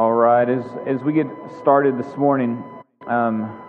All 0.00 0.14
right, 0.14 0.48
as, 0.48 0.64
as 0.86 1.02
we 1.02 1.12
get 1.12 1.26
started 1.58 1.98
this 1.98 2.16
morning, 2.16 2.64
um, 3.06 3.68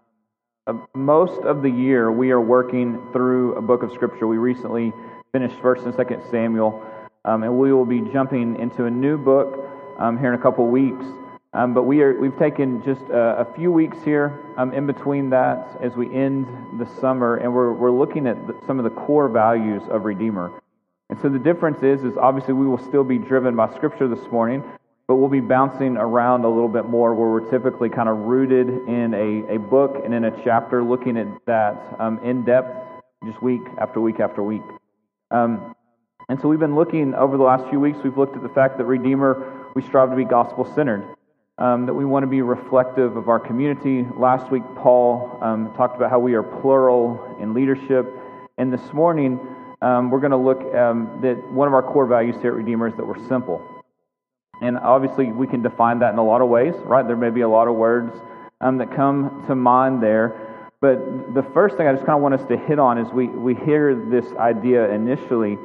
uh, 0.66 0.76
most 0.96 1.42
of 1.42 1.62
the 1.62 1.70
year 1.70 2.10
we 2.10 2.32
are 2.32 2.40
working 2.40 3.06
through 3.12 3.56
a 3.56 3.62
book 3.62 3.84
of 3.84 3.92
Scripture. 3.92 4.28
We 4.28 4.38
recently 4.38 4.94
finished 5.34 5.58
1st 5.58 5.88
and 5.88 5.94
2nd 5.94 6.32
Samuel, 6.32 6.82
um, 7.26 7.44
and 7.44 7.60
we 7.60 7.74
will 7.74 7.84
be 7.84 8.00
jumping 8.14 8.58
into 8.62 8.86
a 8.86 8.90
new 8.90 9.18
book 9.18 9.70
um, 10.00 10.18
here 10.18 10.34
in 10.34 10.40
a 10.40 10.42
couple 10.42 10.66
weeks. 10.68 11.04
Um, 11.52 11.74
but 11.74 11.84
we 11.84 12.02
are, 12.02 12.18
we've 12.18 12.40
taken 12.40 12.82
just 12.86 13.02
a, 13.10 13.46
a 13.46 13.54
few 13.56 13.70
weeks 13.70 13.98
here 14.06 14.40
um, 14.56 14.72
in 14.72 14.88
between 14.88 15.32
that 15.32 15.78
as 15.84 15.98
we 15.98 16.16
end 16.16 16.48
the 16.80 16.88
summer, 17.02 17.36
and 17.36 17.54
we're, 17.54 17.74
we're 17.74 17.92
looking 17.92 18.26
at 18.26 18.48
the, 18.48 18.58
some 18.66 18.80
of 18.80 18.86
the 18.86 19.02
core 19.02 19.28
values 19.28 19.82
of 19.90 20.06
Redeemer. 20.06 20.50
And 21.10 21.20
so 21.20 21.28
the 21.28 21.40
difference 21.40 21.84
is, 21.84 22.06
is 22.06 22.16
obviously 22.16 22.54
we 22.54 22.68
will 22.68 22.82
still 22.88 23.04
be 23.04 23.18
driven 23.18 23.54
by 23.54 23.76
Scripture 23.76 24.08
this 24.08 24.32
morning, 24.32 24.64
but 25.12 25.18
we'll 25.18 25.28
be 25.28 25.42
bouncing 25.42 25.98
around 25.98 26.46
a 26.46 26.48
little 26.48 26.70
bit 26.70 26.86
more 26.86 27.14
where 27.14 27.28
we're 27.28 27.52
typically 27.52 27.90
kind 27.90 28.08
of 28.08 28.16
rooted 28.20 28.70
in 28.70 29.14
a, 29.14 29.56
a 29.56 29.60
book 29.60 30.02
and 30.06 30.14
in 30.14 30.24
a 30.24 30.32
chapter, 30.42 30.82
looking 30.82 31.18
at 31.18 31.28
that 31.46 31.98
um, 32.00 32.18
in 32.24 32.46
depth 32.46 32.74
just 33.26 33.44
week 33.44 33.60
after 33.78 34.00
week 34.00 34.22
after 34.22 34.42
week. 34.42 34.62
Um, 35.30 35.76
and 36.30 36.40
so 36.40 36.48
we've 36.48 36.62
been 36.62 36.76
looking 36.76 37.14
over 37.14 37.36
the 37.36 37.44
last 37.44 37.68
few 37.70 37.78
weeks, 37.78 38.00
we've 38.06 38.18
looked 38.18 38.38
at 38.38 38.42
the 38.42 38.54
fact 38.56 38.78
that 38.78 38.86
Redeemer, 38.86 39.68
we 39.76 39.82
strive 39.82 40.12
to 40.12 40.16
be 40.16 40.24
gospel 40.24 40.64
centered, 40.76 41.04
um, 41.58 41.88
that 41.88 41.94
we 41.94 42.06
want 42.06 42.24
to 42.24 42.28
be 42.28 42.42
reflective 42.42 43.18
of 43.18 43.28
our 43.28 43.38
community. 43.38 44.08
Last 44.16 44.50
week, 44.50 44.64
Paul 44.78 45.40
um, 45.42 45.74
talked 45.76 45.98
about 45.98 46.10
how 46.10 46.20
we 46.20 46.36
are 46.36 46.44
plural 46.44 47.36
in 47.42 47.54
leadership. 47.54 48.08
And 48.58 48.72
this 48.72 48.94
morning, 48.94 49.42
um, 49.82 50.10
we're 50.10 50.22
going 50.22 50.32
to 50.32 50.38
look 50.38 50.62
um, 50.74 51.20
that 51.22 51.52
one 51.52 51.68
of 51.68 51.74
our 51.74 51.84
core 51.84 52.06
values 52.06 52.38
here 52.42 52.52
at 52.52 52.56
Redeemer 52.56 52.88
is 52.88 52.96
that 52.96 53.06
we're 53.06 53.28
simple. 53.28 53.81
And 54.62 54.78
obviously, 54.78 55.32
we 55.32 55.48
can 55.48 55.62
define 55.62 56.00
that 56.00 56.14
in 56.14 56.20
a 56.20 56.24
lot 56.24 56.42
of 56.42 56.50
ways, 56.50 56.76
right? 56.84 57.06
There 57.06 57.18
may 57.18 57.32
be 57.32 57.42
a 57.42 57.50
lot 57.50 57.68
of 57.68 57.76
words 57.76 58.16
um, 58.62 58.78
that 58.78 58.96
come 58.96 59.44
to 59.48 59.56
mind 59.56 60.02
there. 60.02 60.68
But 60.82 61.34
the 61.34 61.44
first 61.54 61.78
thing 61.78 61.88
I 61.88 61.94
just 61.94 62.06
kind 62.06 62.16
of 62.16 62.22
want 62.22 62.36
us 62.36 62.48
to 62.48 62.58
hit 62.58 62.80
on 62.80 62.98
is 62.98 63.12
we, 63.12 63.28
we 63.28 63.56
hear 63.56 63.96
this 63.96 64.26
idea 64.38 64.90
initially 64.90 65.58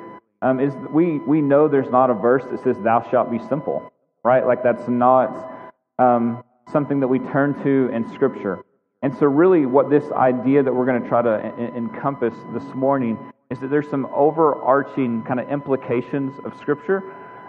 um, 0.43 0.61
is 0.61 0.75
we, 0.91 1.19
we 1.21 1.41
know 1.41 1.69
there's 1.69 1.91
not 1.91 2.11
a 2.11 2.15
verse 2.15 2.45
that 2.51 2.63
says, 2.63 2.77
Thou 2.83 3.07
shalt 3.11 3.31
be 3.31 3.39
simple, 3.49 3.93
right? 4.23 4.47
Like 4.47 4.63
that's 4.63 4.89
not 4.89 5.73
um, 5.99 6.43
something 6.73 7.01
that 7.01 7.09
we 7.09 7.19
turn 7.19 7.55
to 7.65 7.91
in 7.95 8.13
Scripture. 8.13 8.63
And 9.03 9.17
so, 9.19 9.27
really, 9.27 9.67
what 9.67 9.91
this 9.91 10.11
idea 10.13 10.63
that 10.63 10.73
we're 10.73 10.87
going 10.87 11.03
to 11.03 11.09
try 11.09 11.23
to 11.23 11.39
encompass 11.77 12.35
this 12.53 12.65
morning 12.75 13.19
is 13.51 13.61
that 13.61 13.69
there's 13.69 13.89
some 13.89 14.07
overarching 14.07 15.23
kind 15.23 15.39
of 15.39 15.49
implications 15.51 16.39
of 16.45 16.57
Scripture 16.59 17.03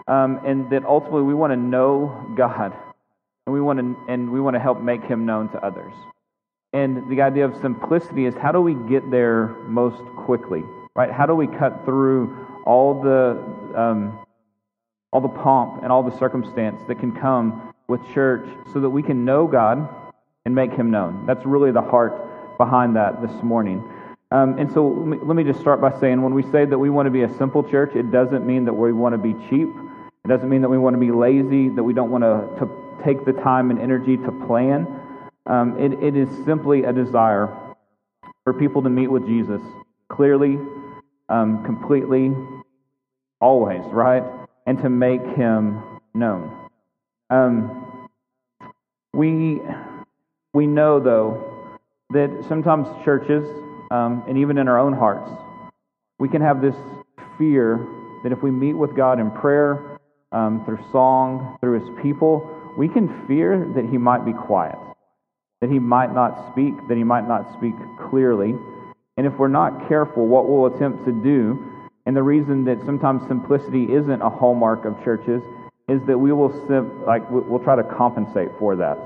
um, 0.08 0.40
and 0.44 0.70
that 0.70 0.84
ultimately 0.84 1.22
we 1.22 1.34
want 1.34 1.52
to 1.52 1.56
know 1.56 2.32
God, 2.34 2.74
and 3.46 3.54
we 3.54 3.60
want 3.60 3.78
to 3.78 3.96
and 4.08 4.32
we 4.32 4.40
want 4.40 4.54
to 4.54 4.60
help 4.60 4.80
make 4.80 5.04
Him 5.04 5.26
known 5.26 5.50
to 5.50 5.64
others. 5.64 5.92
And 6.72 7.08
the 7.10 7.22
idea 7.22 7.44
of 7.44 7.54
simplicity 7.60 8.24
is 8.24 8.34
how 8.34 8.52
do 8.52 8.60
we 8.60 8.74
get 8.74 9.10
there 9.10 9.48
most 9.66 10.02
quickly, 10.16 10.62
right? 10.96 11.10
How 11.10 11.26
do 11.26 11.34
we 11.34 11.46
cut 11.46 11.84
through 11.84 12.46
all 12.64 13.00
the 13.02 13.78
um, 13.78 14.18
all 15.12 15.20
the 15.20 15.28
pomp 15.28 15.82
and 15.82 15.92
all 15.92 16.02
the 16.02 16.16
circumstance 16.18 16.80
that 16.88 16.98
can 16.98 17.12
come 17.12 17.72
with 17.86 18.00
church, 18.12 18.48
so 18.72 18.80
that 18.80 18.90
we 18.90 19.02
can 19.02 19.24
know 19.24 19.46
God 19.46 19.88
and 20.46 20.54
make 20.54 20.72
Him 20.72 20.90
known? 20.90 21.26
That's 21.26 21.44
really 21.44 21.70
the 21.70 21.82
heart 21.82 22.56
behind 22.56 22.96
that 22.96 23.20
this 23.20 23.42
morning. 23.42 23.84
Um, 24.30 24.58
and 24.58 24.70
so 24.72 24.86
let 24.86 25.06
me, 25.06 25.18
let 25.22 25.36
me 25.36 25.44
just 25.44 25.60
start 25.60 25.80
by 25.80 25.98
saying 26.00 26.20
when 26.20 26.34
we 26.34 26.42
say 26.44 26.66
that 26.66 26.78
we 26.78 26.90
want 26.90 27.06
to 27.06 27.10
be 27.10 27.22
a 27.22 27.34
simple 27.38 27.62
church, 27.62 27.94
it 27.94 28.10
doesn't 28.10 28.46
mean 28.46 28.66
that 28.66 28.74
we 28.74 28.92
want 28.92 29.14
to 29.14 29.18
be 29.18 29.32
cheap 29.48 29.68
it 30.28 30.32
doesn't 30.32 30.50
mean 30.50 30.60
that 30.60 30.68
we 30.68 30.76
want 30.76 30.92
to 30.92 31.00
be 31.00 31.10
lazy, 31.10 31.70
that 31.70 31.82
we 31.82 31.94
don't 31.94 32.10
want 32.10 32.22
to, 32.22 32.60
to 32.60 33.02
take 33.02 33.24
the 33.24 33.32
time 33.32 33.70
and 33.70 33.80
energy 33.80 34.18
to 34.18 34.30
plan. 34.46 34.86
Um, 35.46 35.78
it, 35.80 35.94
it 36.02 36.16
is 36.16 36.28
simply 36.44 36.84
a 36.84 36.92
desire 36.92 37.48
for 38.44 38.52
people 38.52 38.82
to 38.82 38.90
meet 38.90 39.06
with 39.06 39.26
Jesus 39.26 39.62
clearly, 40.10 40.58
um, 41.30 41.64
completely, 41.64 42.34
always, 43.40 43.80
right? 43.86 44.22
And 44.66 44.76
to 44.82 44.90
make 44.90 45.22
him 45.34 45.82
known. 46.12 46.54
Um, 47.30 48.06
we, 49.14 49.62
we 50.52 50.66
know, 50.66 51.00
though, 51.00 51.70
that 52.10 52.44
sometimes 52.48 52.86
churches, 53.02 53.48
um, 53.90 54.24
and 54.28 54.36
even 54.36 54.58
in 54.58 54.68
our 54.68 54.78
own 54.78 54.92
hearts, 54.92 55.30
we 56.18 56.28
can 56.28 56.42
have 56.42 56.60
this 56.60 56.76
fear 57.38 57.78
that 58.22 58.32
if 58.32 58.42
we 58.42 58.50
meet 58.50 58.74
with 58.74 58.94
God 58.94 59.20
in 59.20 59.30
prayer, 59.30 59.97
um, 60.32 60.64
through 60.64 60.78
song, 60.92 61.56
through 61.60 61.80
his 61.80 61.88
people, 62.02 62.48
we 62.76 62.88
can 62.88 63.26
fear 63.26 63.70
that 63.74 63.86
he 63.86 63.98
might 63.98 64.24
be 64.24 64.32
quiet, 64.32 64.78
that 65.60 65.70
he 65.70 65.78
might 65.78 66.12
not 66.14 66.52
speak, 66.52 66.74
that 66.88 66.96
he 66.96 67.04
might 67.04 67.26
not 67.26 67.52
speak 67.54 67.74
clearly. 68.10 68.54
And 69.16 69.26
if 69.26 69.32
we're 69.34 69.48
not 69.48 69.88
careful, 69.88 70.26
what 70.26 70.48
we'll 70.48 70.66
attempt 70.66 71.04
to 71.06 71.12
do, 71.12 71.64
and 72.06 72.16
the 72.16 72.22
reason 72.22 72.64
that 72.64 72.78
sometimes 72.84 73.26
simplicity 73.26 73.92
isn't 73.92 74.22
a 74.22 74.30
hallmark 74.30 74.84
of 74.84 75.02
churches, 75.02 75.42
is 75.88 76.00
that 76.06 76.18
we 76.18 76.32
will 76.32 76.52
sim- 76.68 77.04
like 77.04 77.28
we'll 77.30 77.58
try 77.58 77.74
to 77.74 77.82
compensate 77.82 78.48
for 78.58 78.76
that. 78.76 78.98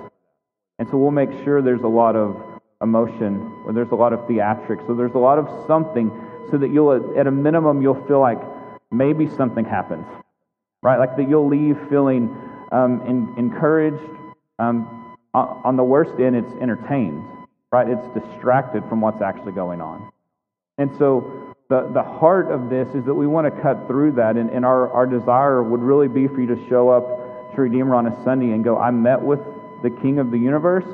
And 0.78 0.88
so 0.88 0.96
we'll 0.96 1.12
make 1.12 1.30
sure 1.44 1.62
there's 1.62 1.82
a 1.82 1.88
lot 1.88 2.16
of 2.16 2.36
emotion, 2.82 3.62
or 3.64 3.72
there's 3.72 3.92
a 3.92 3.94
lot 3.94 4.12
of 4.12 4.20
theatrics, 4.20 4.84
so 4.88 4.94
there's 4.94 5.14
a 5.14 5.18
lot 5.18 5.38
of 5.38 5.48
something, 5.68 6.10
so 6.50 6.58
that 6.58 6.70
you'll, 6.70 7.16
at 7.16 7.28
a 7.28 7.30
minimum, 7.30 7.80
you'll 7.80 8.04
feel 8.06 8.20
like 8.20 8.40
maybe 8.90 9.28
something 9.28 9.64
happened 9.64 10.04
right? 10.82 10.98
Like 10.98 11.16
that 11.16 11.28
you'll 11.28 11.48
leave 11.48 11.78
feeling 11.88 12.36
um, 12.72 13.02
in, 13.06 13.34
encouraged. 13.38 14.02
Um, 14.58 14.98
on 15.34 15.76
the 15.76 15.84
worst 15.84 16.20
end, 16.20 16.36
it's 16.36 16.52
entertained, 16.60 17.24
right? 17.70 17.88
It's 17.88 18.06
distracted 18.08 18.84
from 18.88 19.00
what's 19.00 19.22
actually 19.22 19.52
going 19.52 19.80
on. 19.80 20.12
And 20.76 20.90
so 20.98 21.54
the, 21.70 21.90
the 21.94 22.02
heart 22.02 22.50
of 22.50 22.68
this 22.68 22.86
is 22.94 23.06
that 23.06 23.14
we 23.14 23.26
want 23.26 23.46
to 23.46 23.62
cut 23.62 23.86
through 23.86 24.12
that, 24.12 24.36
and, 24.36 24.50
and 24.50 24.64
our, 24.66 24.90
our 24.92 25.06
desire 25.06 25.62
would 25.62 25.80
really 25.80 26.08
be 26.08 26.28
for 26.28 26.40
you 26.40 26.54
to 26.54 26.68
show 26.68 26.90
up 26.90 27.54
to 27.54 27.62
Redeemer 27.62 27.94
on 27.94 28.06
a 28.06 28.24
Sunday 28.24 28.52
and 28.52 28.62
go, 28.62 28.76
I 28.76 28.90
met 28.90 29.22
with 29.22 29.40
the 29.82 29.88
King 29.88 30.18
of 30.18 30.30
the 30.30 30.38
universe, 30.38 30.84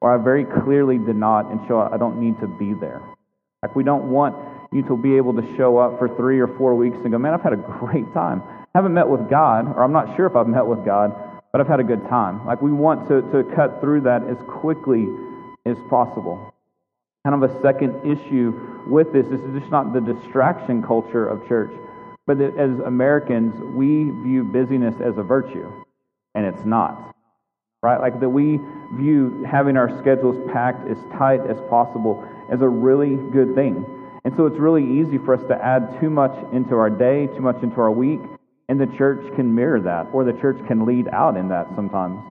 or 0.00 0.12
I 0.12 0.22
very 0.22 0.44
clearly 0.44 0.98
did 0.98 1.16
not, 1.16 1.50
and 1.52 1.60
show 1.68 1.80
I 1.80 1.96
don't 1.96 2.20
need 2.20 2.40
to 2.40 2.48
be 2.48 2.74
there. 2.74 3.00
Like, 3.62 3.76
we 3.76 3.84
don't 3.84 4.10
want 4.10 4.34
you 4.72 4.82
to 4.82 4.96
be 4.96 5.16
able 5.16 5.34
to 5.34 5.56
show 5.56 5.78
up 5.78 5.98
for 5.98 6.08
three 6.16 6.40
or 6.40 6.48
four 6.58 6.74
weeks 6.74 6.96
and 7.04 7.12
go, 7.12 7.18
man, 7.18 7.32
I've 7.32 7.42
had 7.42 7.52
a 7.52 7.56
great 7.56 8.12
time 8.12 8.42
haven't 8.74 8.94
met 8.94 9.08
with 9.08 9.30
God, 9.30 9.68
or 9.68 9.84
I'm 9.84 9.92
not 9.92 10.16
sure 10.16 10.26
if 10.26 10.34
I've 10.34 10.48
met 10.48 10.66
with 10.66 10.84
God, 10.84 11.14
but 11.52 11.60
I've 11.60 11.68
had 11.68 11.78
a 11.78 11.84
good 11.84 12.08
time. 12.08 12.44
Like 12.44 12.60
we 12.60 12.72
want 12.72 13.06
to, 13.08 13.22
to 13.30 13.44
cut 13.54 13.80
through 13.80 14.02
that 14.02 14.24
as 14.24 14.36
quickly 14.48 15.06
as 15.64 15.76
possible. 15.88 16.52
Kind 17.24 17.42
of 17.42 17.48
a 17.48 17.62
second 17.62 17.94
issue 18.04 18.52
with 18.88 19.12
this, 19.12 19.26
this 19.28 19.40
is 19.40 19.60
just 19.60 19.70
not 19.70 19.92
the 19.94 20.00
distraction 20.00 20.82
culture 20.82 21.26
of 21.26 21.46
church, 21.46 21.70
but 22.26 22.38
that 22.38 22.56
as 22.56 22.78
Americans, 22.80 23.54
we 23.74 24.10
view 24.24 24.42
busyness 24.44 24.94
as 25.00 25.16
a 25.16 25.22
virtue, 25.22 25.70
and 26.34 26.44
it's 26.44 26.64
not. 26.64 27.14
Right? 27.82 28.00
Like 28.00 28.18
that 28.20 28.28
we 28.28 28.58
view 28.94 29.44
having 29.48 29.76
our 29.76 29.96
schedules 30.00 30.36
packed 30.52 30.88
as 30.88 30.98
tight 31.16 31.40
as 31.48 31.58
possible 31.68 32.26
as 32.50 32.60
a 32.60 32.68
really 32.68 33.16
good 33.30 33.54
thing. 33.54 33.86
And 34.24 34.34
so 34.36 34.46
it's 34.46 34.58
really 34.58 35.00
easy 35.00 35.18
for 35.18 35.34
us 35.34 35.46
to 35.48 35.54
add 35.54 36.00
too 36.00 36.10
much 36.10 36.34
into 36.52 36.74
our 36.74 36.90
day, 36.90 37.26
too 37.28 37.42
much 37.42 37.62
into 37.62 37.78
our 37.80 37.90
week, 37.90 38.20
and 38.68 38.80
the 38.80 38.86
church 38.96 39.34
can 39.36 39.54
mirror 39.54 39.80
that, 39.80 40.06
or 40.12 40.24
the 40.24 40.32
church 40.40 40.58
can 40.66 40.86
lead 40.86 41.08
out 41.08 41.36
in 41.36 41.48
that 41.48 41.66
sometimes. 41.74 42.30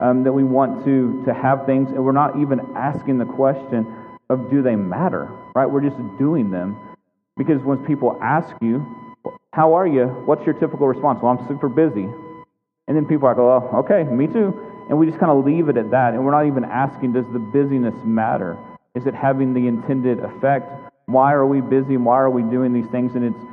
Um, 0.00 0.24
that 0.24 0.32
we 0.32 0.42
want 0.42 0.84
to, 0.84 1.22
to 1.24 1.32
have 1.32 1.66
things, 1.66 1.88
and 1.88 2.04
we're 2.04 2.12
not 2.12 2.38
even 2.38 2.60
asking 2.76 3.18
the 3.18 3.24
question 3.24 3.86
of 4.28 4.50
do 4.50 4.62
they 4.62 4.74
matter, 4.76 5.30
right? 5.54 5.66
We're 5.66 5.82
just 5.82 5.96
doing 6.18 6.50
them. 6.50 6.76
Because 7.36 7.62
when 7.62 7.78
people 7.84 8.18
ask 8.22 8.54
you, 8.60 8.84
how 9.52 9.74
are 9.74 9.86
you? 9.86 10.06
What's 10.26 10.44
your 10.44 10.54
typical 10.54 10.88
response? 10.88 11.20
Well, 11.22 11.36
I'm 11.38 11.46
super 11.48 11.68
busy. 11.68 12.08
And 12.86 12.96
then 12.96 13.06
people 13.06 13.28
are 13.28 13.34
like, 13.34 13.38
oh, 13.38 13.78
okay, 13.78 14.04
me 14.04 14.26
too. 14.26 14.52
And 14.88 14.98
we 14.98 15.06
just 15.06 15.18
kind 15.18 15.32
of 15.32 15.44
leave 15.44 15.68
it 15.68 15.76
at 15.76 15.90
that. 15.90 16.14
And 16.14 16.24
we're 16.24 16.32
not 16.32 16.46
even 16.46 16.64
asking, 16.64 17.12
does 17.12 17.24
the 17.32 17.38
busyness 17.38 17.94
matter? 18.04 18.58
Is 18.94 19.06
it 19.06 19.14
having 19.14 19.54
the 19.54 19.66
intended 19.66 20.18
effect? 20.20 20.70
Why 21.06 21.32
are 21.32 21.46
we 21.46 21.60
busy? 21.60 21.96
Why 21.96 22.16
are 22.16 22.30
we 22.30 22.42
doing 22.42 22.72
these 22.72 22.86
things? 22.88 23.14
And 23.14 23.24
it's 23.24 23.44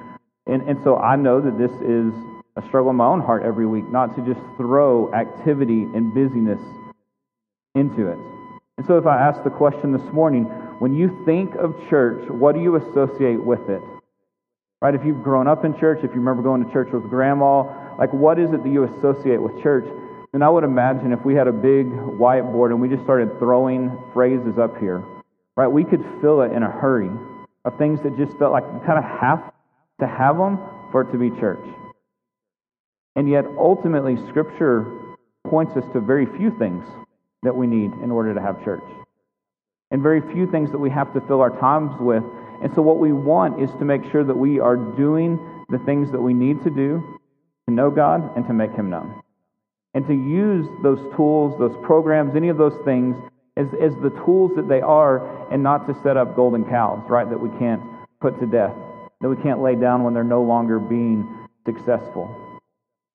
and, 0.48 0.62
and 0.68 0.80
so 0.84 0.98
I 0.98 1.16
know 1.16 1.40
that 1.42 1.58
this 1.58 1.72
is 1.82 2.14
a 2.56 2.62
struggle 2.68 2.90
in 2.90 2.98
my 2.98 3.06
own 3.06 3.22
heart 3.22 3.44
every 3.44 3.66
week, 3.66 3.90
not 3.90 4.16
to 4.16 4.22
just 4.22 4.40
throw 4.58 5.14
activity 5.14 5.84
and 5.84 6.14
busyness 6.14 6.60
into 7.76 8.08
it. 8.08 8.18
And 8.78 8.86
so 8.86 8.98
if 8.98 9.06
I 9.06 9.22
ask 9.22 9.44
the 9.44 9.50
question 9.50 9.92
this 9.92 10.14
morning, 10.14 10.46
when 10.80 10.94
you 10.94 11.24
think 11.26 11.56
of 11.56 11.76
church, 11.90 12.28
what 12.30 12.56
do 12.56 12.62
you 12.62 12.76
associate 12.76 13.42
with 13.42 13.70
it? 13.70 13.82
Right? 14.82 14.96
If 14.96 15.06
you've 15.06 15.24
grown 15.24 15.48
up 15.48 15.64
in 15.64 15.78
church, 15.80 16.00
if 16.00 16.10
you 16.12 16.20
remember 16.20 16.42
going 16.42 16.66
to 16.66 16.72
church 16.74 16.90
with 16.92 17.04
grandma, 17.04 17.96
like 17.98 18.12
what 18.12 18.40
is 18.40 18.52
it 18.52 18.64
that 18.64 18.70
you 18.70 18.84
associate 18.86 19.42
with 19.42 19.62
church? 19.62 19.86
And 20.34 20.44
I 20.44 20.50
would 20.50 20.64
imagine 20.64 21.12
if 21.12 21.24
we 21.24 21.36
had 21.36 21.48
a 21.48 21.52
big 21.52 21.88
whiteboard 21.88 22.72
and 22.72 22.82
we 22.82 22.90
just 22.90 23.04
started 23.04 23.38
throwing 23.38 23.96
phrases 24.14 24.58
up 24.58 24.78
here, 24.80 25.04
right, 25.56 25.68
we 25.68 25.84
could 25.84 26.04
fill 26.20 26.42
it 26.42 26.52
in 26.52 26.64
a 26.64 26.72
hurry 26.72 27.12
of 27.64 27.78
things 27.78 28.02
that 28.02 28.18
just 28.18 28.36
felt 28.40 28.52
like 28.52 28.64
you 28.64 28.82
kind 28.86 28.98
of 28.98 29.04
have 29.04 29.54
to 30.02 30.08
have 30.08 30.38
them 30.38 30.60
for 30.92 31.02
it 31.02 31.12
to 31.12 31.18
be 31.18 31.30
church. 31.40 31.64
And 33.16 33.30
yet, 33.30 33.46
ultimately, 33.58 34.18
Scripture 34.30 35.16
points 35.48 35.76
us 35.76 35.84
to 35.94 36.00
very 36.00 36.26
few 36.38 36.52
things 36.58 36.86
that 37.44 37.56
we 37.56 37.68
need 37.68 37.92
in 38.04 38.12
order 38.12 38.34
to 38.34 38.42
have 38.42 38.64
church, 38.64 38.84
and 39.90 40.02
very 40.02 40.22
few 40.34 40.50
things 40.50 40.72
that 40.72 40.78
we 40.78 40.90
have 40.90 41.14
to 41.14 41.22
fill 41.22 41.42
our 41.42 41.58
times 41.60 41.92
with. 42.00 42.24
And 42.64 42.72
so, 42.76 42.82
what 42.82 43.00
we 43.00 43.12
want 43.12 43.62
is 43.62 43.70
to 43.80 43.86
make 43.86 44.02
sure 44.12 44.24
that 44.24 44.38
we 44.38 44.60
are 44.60 44.76
doing 44.76 45.40
the 45.70 45.80
things 45.80 46.12
that 46.12 46.22
we 46.22 46.34
need 46.34 46.64
to 46.64 46.70
do 46.70 47.20
to 47.68 47.74
know 47.74 47.90
God 47.90 48.36
and 48.36 48.46
to 48.48 48.54
make 48.54 48.72
Him 48.72 48.90
known. 48.90 49.22
And 49.94 50.08
to 50.08 50.14
use 50.14 50.68
those 50.84 51.00
tools, 51.16 51.60
those 51.60 51.76
programs, 51.84 52.36
any 52.36 52.48
of 52.48 52.58
those 52.58 52.78
things 52.86 53.16
as, 53.58 53.68
as 53.82 53.94
the 54.02 54.12
tools 54.24 54.52
that 54.56 54.70
they 54.70 54.80
are, 54.80 55.52
and 55.52 55.62
not 55.62 55.86
to 55.88 56.02
set 56.02 56.16
up 56.16 56.36
golden 56.36 56.64
cows, 56.64 57.04
right, 57.10 57.30
that 57.30 57.40
we 57.40 57.50
can't 57.60 57.82
put 58.22 58.40
to 58.40 58.46
death, 58.46 58.74
that 59.22 59.30
we 59.30 59.36
can't 59.38 59.62
lay 59.62 59.76
down 59.76 60.04
when 60.04 60.14
they're 60.14 60.24
no 60.24 60.42
longer 60.42 60.80
being 60.80 61.48
successful. 61.66 62.36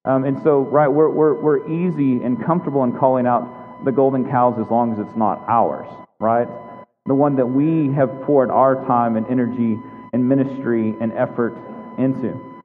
Um, 0.05 0.23
and 0.23 0.41
so, 0.41 0.61
right, 0.61 0.87
we're, 0.87 1.09
we're, 1.09 1.33
we're 1.33 1.67
easy 1.67 2.23
and 2.23 2.43
comfortable 2.43 2.83
in 2.83 2.97
calling 2.97 3.27
out 3.27 3.83
the 3.83 3.91
golden 3.91 4.29
cows 4.29 4.57
as 4.59 4.71
long 4.71 4.93
as 4.93 4.99
it's 4.99 5.17
not 5.17 5.43
ours, 5.47 5.87
right? 6.19 6.47
The 7.05 7.13
one 7.13 7.35
that 7.35 7.45
we 7.45 7.93
have 7.93 8.21
poured 8.23 8.49
our 8.49 8.85
time 8.85 9.17
and 9.17 9.27
energy 9.27 9.77
and 10.13 10.27
ministry 10.27 10.95
and 11.01 11.11
effort 11.13 11.55
into. 11.97 12.61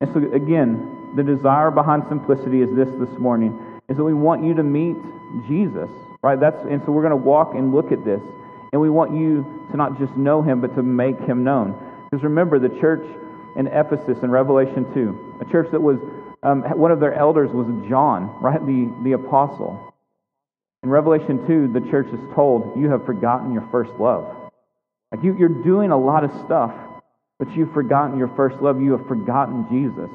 And 0.00 0.12
so, 0.12 0.18
again, 0.32 1.12
the 1.14 1.22
desire 1.22 1.70
behind 1.70 2.04
simplicity 2.08 2.62
is 2.62 2.74
this 2.74 2.88
this 2.98 3.16
morning 3.18 3.80
is 3.88 3.96
that 3.96 4.04
we 4.04 4.14
want 4.14 4.44
you 4.44 4.54
to 4.54 4.62
meet 4.62 4.96
Jesus, 5.46 5.88
right? 6.22 6.38
That's, 6.38 6.60
and 6.64 6.82
so 6.84 6.92
we're 6.92 7.02
going 7.02 7.10
to 7.10 7.16
walk 7.16 7.54
and 7.54 7.72
look 7.72 7.92
at 7.92 8.04
this. 8.04 8.20
And 8.72 8.80
we 8.80 8.88
want 8.88 9.14
you 9.14 9.68
to 9.70 9.76
not 9.76 9.98
just 9.98 10.16
know 10.16 10.42
him, 10.42 10.60
but 10.60 10.74
to 10.76 10.82
make 10.82 11.20
him 11.20 11.44
known. 11.44 11.78
Because 12.12 12.24
remember, 12.24 12.58
the 12.58 12.68
church 12.78 13.02
in 13.56 13.68
Ephesus 13.68 14.22
in 14.22 14.30
Revelation 14.30 14.84
2, 14.92 15.38
a 15.40 15.50
church 15.50 15.68
that 15.72 15.80
was, 15.80 15.96
um, 16.42 16.60
one 16.76 16.90
of 16.90 17.00
their 17.00 17.14
elders 17.14 17.50
was 17.50 17.66
John, 17.88 18.36
right? 18.42 18.60
The, 18.60 18.92
the 19.02 19.12
apostle. 19.12 19.94
In 20.82 20.90
Revelation 20.90 21.46
2, 21.46 21.72
the 21.72 21.80
church 21.90 22.08
is 22.12 22.20
told, 22.34 22.78
You 22.78 22.90
have 22.90 23.06
forgotten 23.06 23.54
your 23.54 23.66
first 23.72 23.92
love. 23.92 24.28
Like 25.10 25.24
you, 25.24 25.34
you're 25.38 25.62
doing 25.64 25.90
a 25.90 25.96
lot 25.96 26.22
of 26.22 26.30
stuff, 26.44 26.74
but 27.38 27.50
you've 27.56 27.72
forgotten 27.72 28.18
your 28.18 28.28
first 28.36 28.60
love. 28.60 28.78
You 28.78 28.92
have 28.92 29.08
forgotten 29.08 29.64
Jesus. 29.70 30.10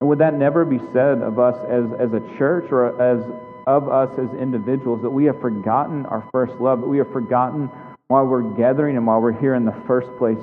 And 0.00 0.10
would 0.10 0.18
that 0.18 0.34
never 0.34 0.66
be 0.66 0.78
said 0.92 1.22
of 1.22 1.38
us 1.38 1.56
as, 1.70 1.86
as 1.98 2.12
a 2.12 2.20
church 2.36 2.70
or 2.70 3.00
as 3.00 3.24
of 3.66 3.88
us 3.88 4.10
as 4.18 4.28
individuals 4.38 5.00
that 5.00 5.10
we 5.10 5.24
have 5.24 5.40
forgotten 5.40 6.04
our 6.04 6.28
first 6.32 6.52
love, 6.60 6.82
that 6.82 6.86
we 6.86 6.98
have 6.98 7.10
forgotten 7.12 7.70
why 8.08 8.20
we're 8.20 8.42
gathering 8.42 8.98
and 8.98 9.06
why 9.06 9.16
we're 9.16 9.38
here 9.38 9.54
in 9.54 9.64
the 9.64 9.76
first 9.86 10.08
place 10.18 10.38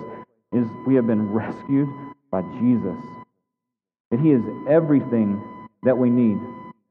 is 0.56 0.68
we 0.86 0.96
have 0.96 1.06
been 1.06 1.32
rescued 1.32 1.90
by 2.32 2.42
Jesus. 2.60 2.98
That 4.12 4.20
He 4.20 4.32
is 4.32 4.42
everything 4.70 5.44
that 5.84 5.98
we 5.98 6.10
need. 6.10 6.40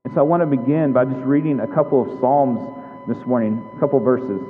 And 0.05 0.13
so 0.13 0.21
I 0.21 0.23
want 0.23 0.43
to 0.43 0.47
begin 0.47 0.93
by 0.93 1.05
just 1.07 1.25
reading 1.25 1.61
a 1.61 1.67
couple 1.67 2.03
of 2.03 2.21
Psalms 2.21 2.61
this 3.09 3.25
morning, 3.27 3.67
a 3.77 3.81
couple 3.81 3.99
verses. 4.01 4.41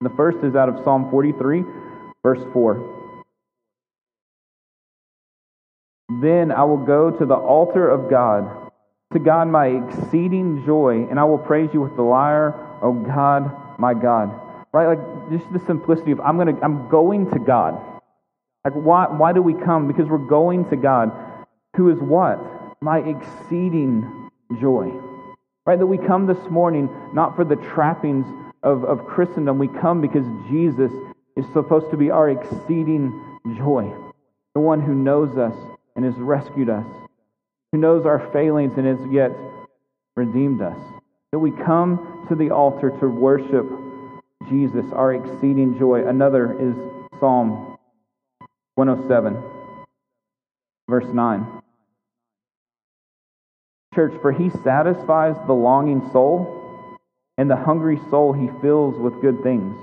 The 0.00 0.10
first 0.10 0.38
is 0.44 0.54
out 0.54 0.68
of 0.68 0.82
Psalm 0.84 1.10
43, 1.10 1.64
verse 2.22 2.40
4. 2.52 2.98
Then 6.20 6.52
I 6.52 6.64
will 6.64 6.84
go 6.84 7.10
to 7.10 7.26
the 7.26 7.34
altar 7.34 7.88
of 7.88 8.08
God 8.08 8.62
to 9.12 9.18
God 9.18 9.48
my 9.48 9.66
exceeding 9.66 10.64
joy, 10.64 11.06
and 11.10 11.18
I 11.20 11.24
will 11.24 11.38
praise 11.38 11.70
you 11.72 11.80
with 11.80 11.96
the 11.96 12.02
lyre, 12.02 12.54
O 12.82 12.92
God, 12.92 13.78
my 13.78 13.94
God. 13.94 14.38
Right? 14.72 14.86
Like 14.86 15.30
just 15.30 15.52
the 15.52 15.60
simplicity 15.66 16.12
of 16.12 16.20
I'm 16.20 16.38
gonna 16.38 16.58
I'm 16.62 16.88
going 16.88 17.30
to 17.30 17.38
God. 17.38 17.80
Like 18.64 18.74
why 18.74 19.06
why 19.06 19.32
do 19.32 19.42
we 19.42 19.54
come? 19.54 19.88
Because 19.88 20.08
we're 20.08 20.18
going 20.18 20.68
to 20.70 20.76
God, 20.76 21.12
who 21.76 21.90
is 21.90 21.98
what? 21.98 22.38
My 22.80 22.98
exceeding 22.98 24.30
joy. 24.60 24.92
Right? 25.64 25.78
That 25.78 25.86
we 25.86 25.98
come 25.98 26.26
this 26.26 26.50
morning 26.50 26.88
not 27.12 27.36
for 27.36 27.44
the 27.44 27.56
trappings 27.56 28.26
of, 28.62 28.84
of 28.84 29.06
Christendom. 29.06 29.58
We 29.58 29.68
come 29.68 30.00
because 30.00 30.26
Jesus 30.50 30.90
is 31.36 31.46
supposed 31.52 31.90
to 31.90 31.96
be 31.96 32.10
our 32.10 32.30
exceeding 32.30 33.38
joy. 33.56 33.92
The 34.54 34.60
one 34.60 34.80
who 34.80 34.94
knows 34.94 35.38
us 35.38 35.54
and 35.96 36.04
has 36.04 36.14
rescued 36.16 36.68
us 36.68 36.86
who 37.72 37.78
knows 37.78 38.04
our 38.04 38.30
failings 38.32 38.76
and 38.76 38.86
has 38.86 38.98
yet 39.10 39.32
redeemed 40.14 40.60
us. 40.60 40.78
That 41.32 41.38
we 41.38 41.50
come 41.50 42.26
to 42.28 42.34
the 42.34 42.50
altar 42.50 42.90
to 43.00 43.08
worship 43.08 43.66
Jesus, 44.48 44.84
our 44.92 45.14
exceeding 45.14 45.78
joy. 45.78 46.06
Another 46.06 46.52
is 46.60 46.76
Psalm 47.18 47.71
107, 48.74 49.42
verse 50.88 51.12
9. 51.12 51.46
Church, 53.94 54.14
for 54.22 54.32
he 54.32 54.48
satisfies 54.48 55.36
the 55.46 55.52
longing 55.52 56.08
soul, 56.12 56.98
and 57.36 57.50
the 57.50 57.56
hungry 57.56 58.00
soul 58.08 58.32
he 58.32 58.48
fills 58.62 58.98
with 58.98 59.20
good 59.20 59.42
things. 59.42 59.76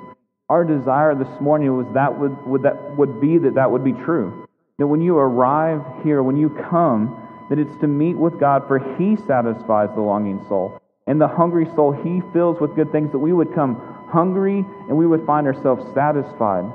Our 0.50 0.66
desire 0.66 1.14
this 1.14 1.40
morning 1.40 1.78
was 1.78 1.86
that 1.94 2.18
would, 2.18 2.46
would 2.48 2.64
that 2.64 2.98
would 2.98 3.22
be 3.22 3.38
that 3.38 3.54
that 3.56 3.70
would 3.70 3.84
be 3.84 3.94
true. 3.94 4.48
That 4.80 4.88
when 4.88 5.02
you 5.02 5.18
arrive 5.18 5.84
here, 6.04 6.24
when 6.24 6.38
you 6.38 6.50
come, 6.50 7.28
that 7.50 7.60
it's 7.60 7.76
to 7.82 7.88
meet 7.88 8.16
with 8.16 8.40
God, 8.40 8.68
for 8.68 8.80
He 8.98 9.16
satisfies 9.28 9.90
the 9.94 10.02
longing 10.02 10.44
soul. 10.48 10.82
And 11.06 11.22
the 11.22 11.28
hungry 11.28 11.66
soul 11.76 11.92
He 11.92 12.22
fills 12.34 12.60
with 12.60 12.76
good 12.76 12.92
things, 12.92 13.12
that 13.12 13.20
we 13.20 13.34
would 13.34 13.54
come 13.54 13.76
hungry 14.10 14.66
and 14.88 14.98
we 14.98 15.06
would 15.06 15.26
find 15.26 15.46
ourselves 15.46 15.84
satisfied, 15.94 16.66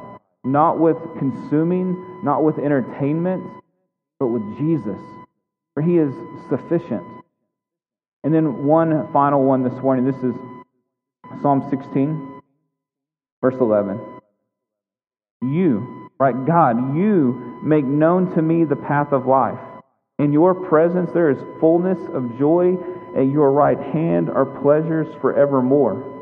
not 0.45 0.79
with 0.79 0.97
consuming, 1.19 2.21
not 2.23 2.45
with 2.45 2.59
entertainment, 2.59 3.43
but 4.21 4.29
with 4.29 4.43
Jesus, 4.59 5.01
for 5.73 5.83
He 5.83 5.99
is 5.99 6.13
sufficient. 6.49 7.03
And 8.23 8.33
then 8.33 8.65
one 8.65 9.13
final 9.13 9.43
one 9.43 9.65
this 9.65 9.83
morning. 9.83 10.05
This 10.05 10.23
is 10.23 10.35
Psalm 11.43 11.67
16, 11.71 12.41
verse 13.43 13.57
11. 13.61 14.01
You, 15.43 16.09
right, 16.19 16.35
God, 16.47 16.97
you 16.97 17.61
make 17.63 17.85
known 17.85 18.35
to 18.35 18.43
me 18.43 18.65
the 18.65 18.77
path 18.77 19.13
of 19.13 19.27
life. 19.27 19.59
In 20.19 20.33
your 20.33 20.55
presence 20.55 21.11
there 21.13 21.31
is 21.31 21.39
fullness 21.61 21.99
of 22.13 22.39
joy. 22.39 22.77
At 23.17 23.27
your 23.27 23.51
right 23.53 23.79
hand 23.79 24.31
are 24.31 24.47
pleasures 24.47 25.09
forevermore. 25.21 26.14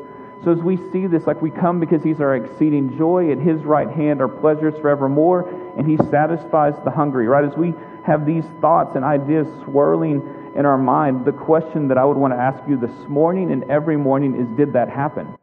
So 0.43 0.51
as 0.51 0.59
we 0.59 0.77
see 0.91 1.07
this, 1.07 1.25
like 1.25 1.41
we 1.41 1.51
come 1.51 1.79
because 1.79 2.03
he's 2.03 2.19
our 2.19 2.35
exceeding 2.35 2.97
joy, 2.97 3.31
at 3.31 3.37
his 3.37 3.61
right 3.61 3.89
hand 3.89 4.21
are 4.21 4.27
pleasures 4.27 4.73
forevermore, 4.81 5.47
and 5.77 5.89
he 5.89 5.97
satisfies 6.09 6.73
the 6.83 6.91
hungry, 6.91 7.27
right? 7.27 7.45
As 7.45 7.55
we 7.55 7.73
have 8.05 8.25
these 8.25 8.43
thoughts 8.59 8.95
and 8.95 9.05
ideas 9.05 9.47
swirling 9.63 10.21
in 10.55 10.65
our 10.65 10.77
mind, 10.77 11.25
the 11.25 11.31
question 11.31 11.87
that 11.87 11.97
I 11.97 12.03
would 12.03 12.17
want 12.17 12.33
to 12.33 12.37
ask 12.37 12.61
you 12.67 12.77
this 12.77 13.07
morning 13.07 13.51
and 13.51 13.63
every 13.71 13.95
morning 13.95 14.35
is 14.35 14.47
did 14.57 14.73
that 14.73 14.89
happen? 14.89 15.35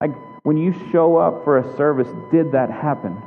Like 0.00 0.12
when 0.42 0.56
you 0.56 0.74
show 0.90 1.16
up 1.16 1.44
for 1.44 1.58
a 1.58 1.76
service, 1.76 2.08
did 2.30 2.52
that 2.52 2.70
happen? 2.70 3.20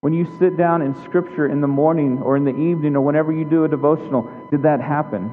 When 0.00 0.12
you 0.12 0.26
sit 0.38 0.56
down 0.56 0.82
in 0.82 0.94
Scripture 1.04 1.46
in 1.46 1.60
the 1.60 1.66
morning 1.66 2.20
or 2.22 2.36
in 2.36 2.44
the 2.44 2.54
evening 2.54 2.94
or 2.94 3.00
whenever 3.00 3.32
you 3.32 3.44
do 3.44 3.64
a 3.64 3.68
devotional, 3.68 4.30
did 4.50 4.62
that 4.62 4.80
happen? 4.80 5.32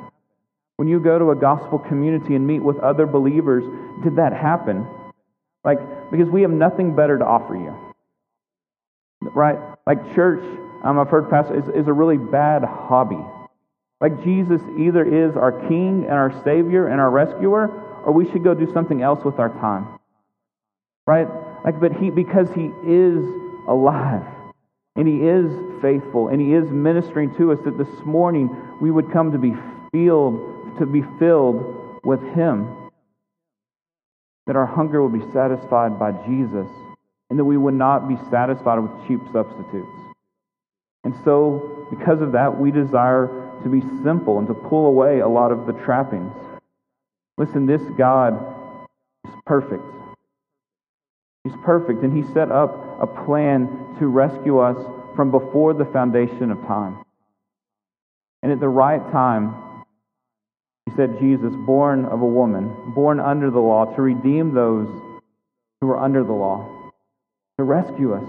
When 0.82 0.88
you 0.88 1.00
go 1.00 1.20
to 1.20 1.30
a 1.30 1.36
gospel 1.36 1.78
community 1.78 2.34
and 2.34 2.48
meet 2.48 2.58
with 2.58 2.80
other 2.80 3.06
believers, 3.06 3.64
did 4.04 4.16
that 4.16 4.34
happen? 4.34 4.88
Like, 5.64 5.78
because 6.10 6.28
we 6.28 6.42
have 6.42 6.50
nothing 6.50 6.96
better 6.96 7.20
to 7.20 7.24
offer 7.24 7.54
you. 7.54 7.94
Right? 9.22 9.60
Like, 9.86 10.16
church, 10.16 10.44
um, 10.84 10.98
I've 10.98 11.10
heard 11.10 11.30
Pastor, 11.30 11.56
is, 11.56 11.68
is 11.84 11.88
a 11.88 11.94
really 11.94 12.18
bad 12.18 12.64
hobby. 12.64 13.24
Like, 14.00 14.24
Jesus 14.24 14.60
either 14.76 15.06
is 15.06 15.38
our 15.38 15.52
King 15.68 16.06
and 16.06 16.14
our 16.14 16.34
Savior 16.44 16.88
and 16.88 17.00
our 17.00 17.12
rescuer, 17.12 17.70
or 18.04 18.12
we 18.12 18.28
should 18.32 18.44
go 18.44 18.56
do 18.56 18.68
something 18.74 19.04
else 19.04 19.24
with 19.24 19.38
our 19.38 19.50
time. 19.50 20.00
Right? 21.06 21.28
Like, 21.64 21.80
but 21.80 21.92
He, 21.92 22.10
because 22.10 22.52
He 22.56 22.72
is 22.88 23.24
alive 23.68 24.26
and 24.96 25.08
He 25.08 25.28
is 25.28 25.46
faithful, 25.80 26.30
and 26.30 26.42
He 26.42 26.56
is 26.56 26.68
ministering 26.72 27.36
to 27.36 27.52
us 27.52 27.60
that 27.66 27.78
this 27.78 28.04
morning 28.04 28.50
we 28.82 28.90
would 28.90 29.12
come 29.12 29.32
to 29.32 29.38
be 29.38 29.54
filled, 29.92 30.58
to 30.80 30.86
be 30.86 31.04
filled 31.20 32.00
with 32.04 32.22
Him. 32.34 32.90
That 34.48 34.56
our 34.56 34.66
hunger 34.66 35.01
would 35.08 35.20
be 35.20 35.32
satisfied 35.32 36.00
by 36.00 36.12
Jesus, 36.28 36.68
and 37.30 37.40
that 37.40 37.46
we 37.46 37.58
would 37.58 37.74
not 37.74 38.08
be 38.08 38.18
satisfied 38.30 38.80
with 38.80 39.08
cheap 39.08 39.20
substitutes. 39.32 39.88
And 41.04 41.16
so, 41.24 41.88
because 41.90 42.22
of 42.22 42.32
that, 42.34 42.60
we 42.60 42.72
desire 42.72 43.28
to 43.63 43.70
be 43.70 43.82
simple 44.04 44.40
and 44.40 44.48
to 44.48 44.54
pull 44.54 44.88
away 44.88 45.20
a 45.20 45.28
lot 45.28 45.51
of 45.51 45.66
the 45.66 45.74
trappings. 45.74 46.34
Listen, 47.38 47.66
this 47.66 47.82
God 47.98 48.34
is 49.25 49.34
perfect. 49.46 49.84
He's 51.44 51.54
perfect, 51.63 52.04
and 52.04 52.16
He 52.16 52.32
set 52.34 52.51
up 52.51 53.00
a 53.01 53.08
plan 53.25 53.96
to 54.00 54.08
rescue 54.08 54.60
us 54.60 54.78
from 55.16 55.32
before 55.32 55.74
the 55.74 55.86
foundation 55.86 56.51
of 56.51 56.60
time. 56.68 57.04
And 58.44 58.51
at 58.51 58.60
the 58.60 58.70
right 58.70 59.01
time, 59.12 59.56
He 60.92 60.98
said, 60.98 61.20
Jesus, 61.20 61.54
born 61.56 62.06
of 62.06 62.22
a 62.22 62.26
woman, 62.26 62.76
born 62.94 63.20
under 63.20 63.50
the 63.50 63.60
law, 63.60 63.86
to 63.96 64.02
redeem 64.02 64.54
those 64.54 64.88
who 65.80 65.90
are 65.90 66.00
under 66.00 66.24
the 66.24 66.34
law, 66.34 66.92
to 67.58 67.64
rescue 67.64 68.14
us. 68.14 68.28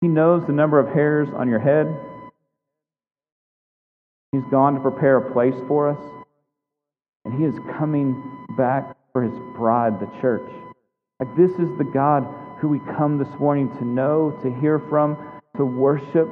He 0.00 0.06
knows 0.06 0.46
the 0.46 0.52
number 0.52 0.78
of 0.78 0.94
hairs 0.94 1.28
on 1.34 1.48
your 1.48 1.58
head. 1.58 1.92
He's 4.30 4.44
gone 4.50 4.74
to 4.74 4.80
prepare 4.80 5.16
a 5.16 5.32
place 5.32 5.56
for 5.66 5.88
us. 5.88 5.98
And 7.24 7.34
He 7.34 7.44
is 7.44 7.54
coming 7.76 8.46
back 8.56 8.96
for 9.12 9.24
His 9.24 9.34
bride, 9.56 9.98
the 9.98 10.10
church. 10.20 10.48
Like, 11.18 11.36
this 11.36 11.50
is 11.52 11.76
the 11.78 11.90
God 11.92 12.24
who 12.60 12.68
we 12.68 12.78
come 12.96 13.18
this 13.18 13.40
morning 13.40 13.76
to 13.78 13.84
know, 13.84 14.38
to 14.42 14.54
hear 14.60 14.78
from, 14.88 15.16
to 15.56 15.64
worship, 15.64 16.28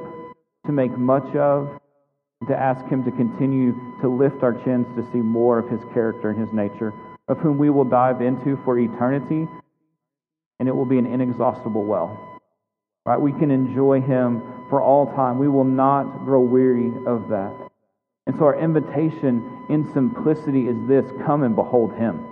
to 0.65 0.71
make 0.71 0.97
much 0.97 1.35
of, 1.35 1.77
to 2.45 2.55
ask 2.55 2.85
Him 2.85 3.03
to 3.03 3.11
continue 3.11 3.73
to 4.01 4.07
lift 4.07 4.43
our 4.43 4.53
chins 4.63 4.85
to 4.95 5.03
see 5.11 5.19
more 5.19 5.57
of 5.57 5.69
His 5.69 5.81
character 5.93 6.29
and 6.29 6.39
His 6.39 6.53
nature, 6.53 6.93
of 7.27 7.39
whom 7.39 7.57
we 7.57 7.69
will 7.69 7.83
dive 7.83 8.21
into 8.21 8.59
for 8.63 8.77
eternity, 8.77 9.47
and 10.59 10.69
it 10.69 10.75
will 10.75 10.85
be 10.85 10.99
an 10.99 11.07
inexhaustible 11.07 11.83
well. 11.83 12.39
Right? 13.05 13.19
We 13.19 13.31
can 13.31 13.49
enjoy 13.49 14.01
Him 14.01 14.41
for 14.69 14.81
all 14.81 15.13
time. 15.15 15.39
We 15.39 15.47
will 15.47 15.63
not 15.63 16.25
grow 16.25 16.41
weary 16.41 16.91
of 17.07 17.29
that. 17.29 17.69
And 18.27 18.35
so 18.37 18.45
our 18.45 18.59
invitation 18.59 19.65
in 19.69 19.89
simplicity 19.93 20.67
is 20.67 20.77
this 20.87 21.05
come 21.25 21.43
and 21.43 21.55
behold 21.55 21.95
Him. 21.95 22.23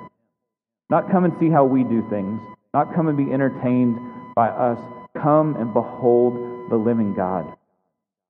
Not 0.89 1.09
come 1.09 1.23
and 1.23 1.33
see 1.39 1.49
how 1.49 1.65
we 1.65 1.83
do 1.83 2.07
things, 2.09 2.39
not 2.73 2.93
come 2.93 3.07
and 3.07 3.17
be 3.17 3.33
entertained 3.33 3.97
by 4.35 4.49
us. 4.49 4.77
Come 5.17 5.55
and 5.55 5.73
behold 5.73 6.69
the 6.69 6.75
living 6.75 7.15
God 7.15 7.55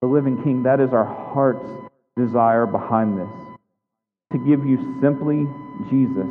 the 0.06 0.12
living 0.14 0.42
King. 0.44 0.62
That 0.64 0.80
is 0.80 0.94
our 0.94 1.06
heart's 1.34 1.68
desire 2.16 2.68
behind 2.68 3.18
this. 3.18 3.58
To 4.34 4.38
give 4.38 4.64
you 4.66 4.78
simply 5.02 5.48
Jesus. 5.90 6.30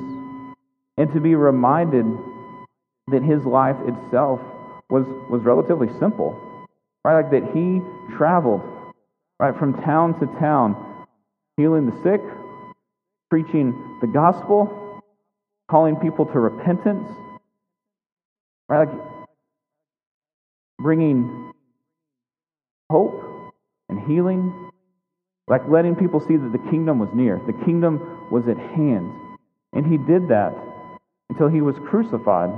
And 0.97 1.13
to 1.13 1.21
be 1.21 1.35
reminded 1.35 2.07
that 3.09 3.23
his 3.23 3.45
life 3.45 3.77
itself 3.85 4.41
was, 4.91 5.05
was 5.29 5.43
relatively 5.43 5.89
simple. 5.99 6.39
Right? 7.05 7.23
Like 7.23 7.33
that 7.33 7.51
he 7.53 7.81
traveled 8.17 8.63
right 9.41 9.59
from 9.59 9.83
town 9.83 10.19
to 10.21 10.27
town, 10.39 10.77
healing 11.57 11.87
the 11.87 12.03
sick, 12.05 12.21
preaching 13.29 13.99
the 14.01 14.07
gospel, 14.07 15.03
calling 15.69 15.97
people 15.97 16.27
to 16.27 16.39
repentance, 16.39 17.09
right? 18.69 18.87
Like 18.87 18.99
bringing 20.79 21.53
hope 22.89 23.34
and 23.89 24.01
healing, 24.07 24.71
like 25.49 25.63
letting 25.69 25.95
people 25.95 26.21
see 26.21 26.37
that 26.37 26.53
the 26.53 26.71
kingdom 26.71 26.99
was 26.99 27.11
near, 27.15 27.41
the 27.47 27.65
kingdom 27.65 28.29
was 28.31 28.49
at 28.49 28.59
hand. 28.59 29.13
And 29.73 29.87
he 29.87 29.99
did 29.99 30.29
that 30.29 30.55
until 31.29 31.49
he 31.49 31.61
was 31.61 31.77
crucified. 31.89 32.51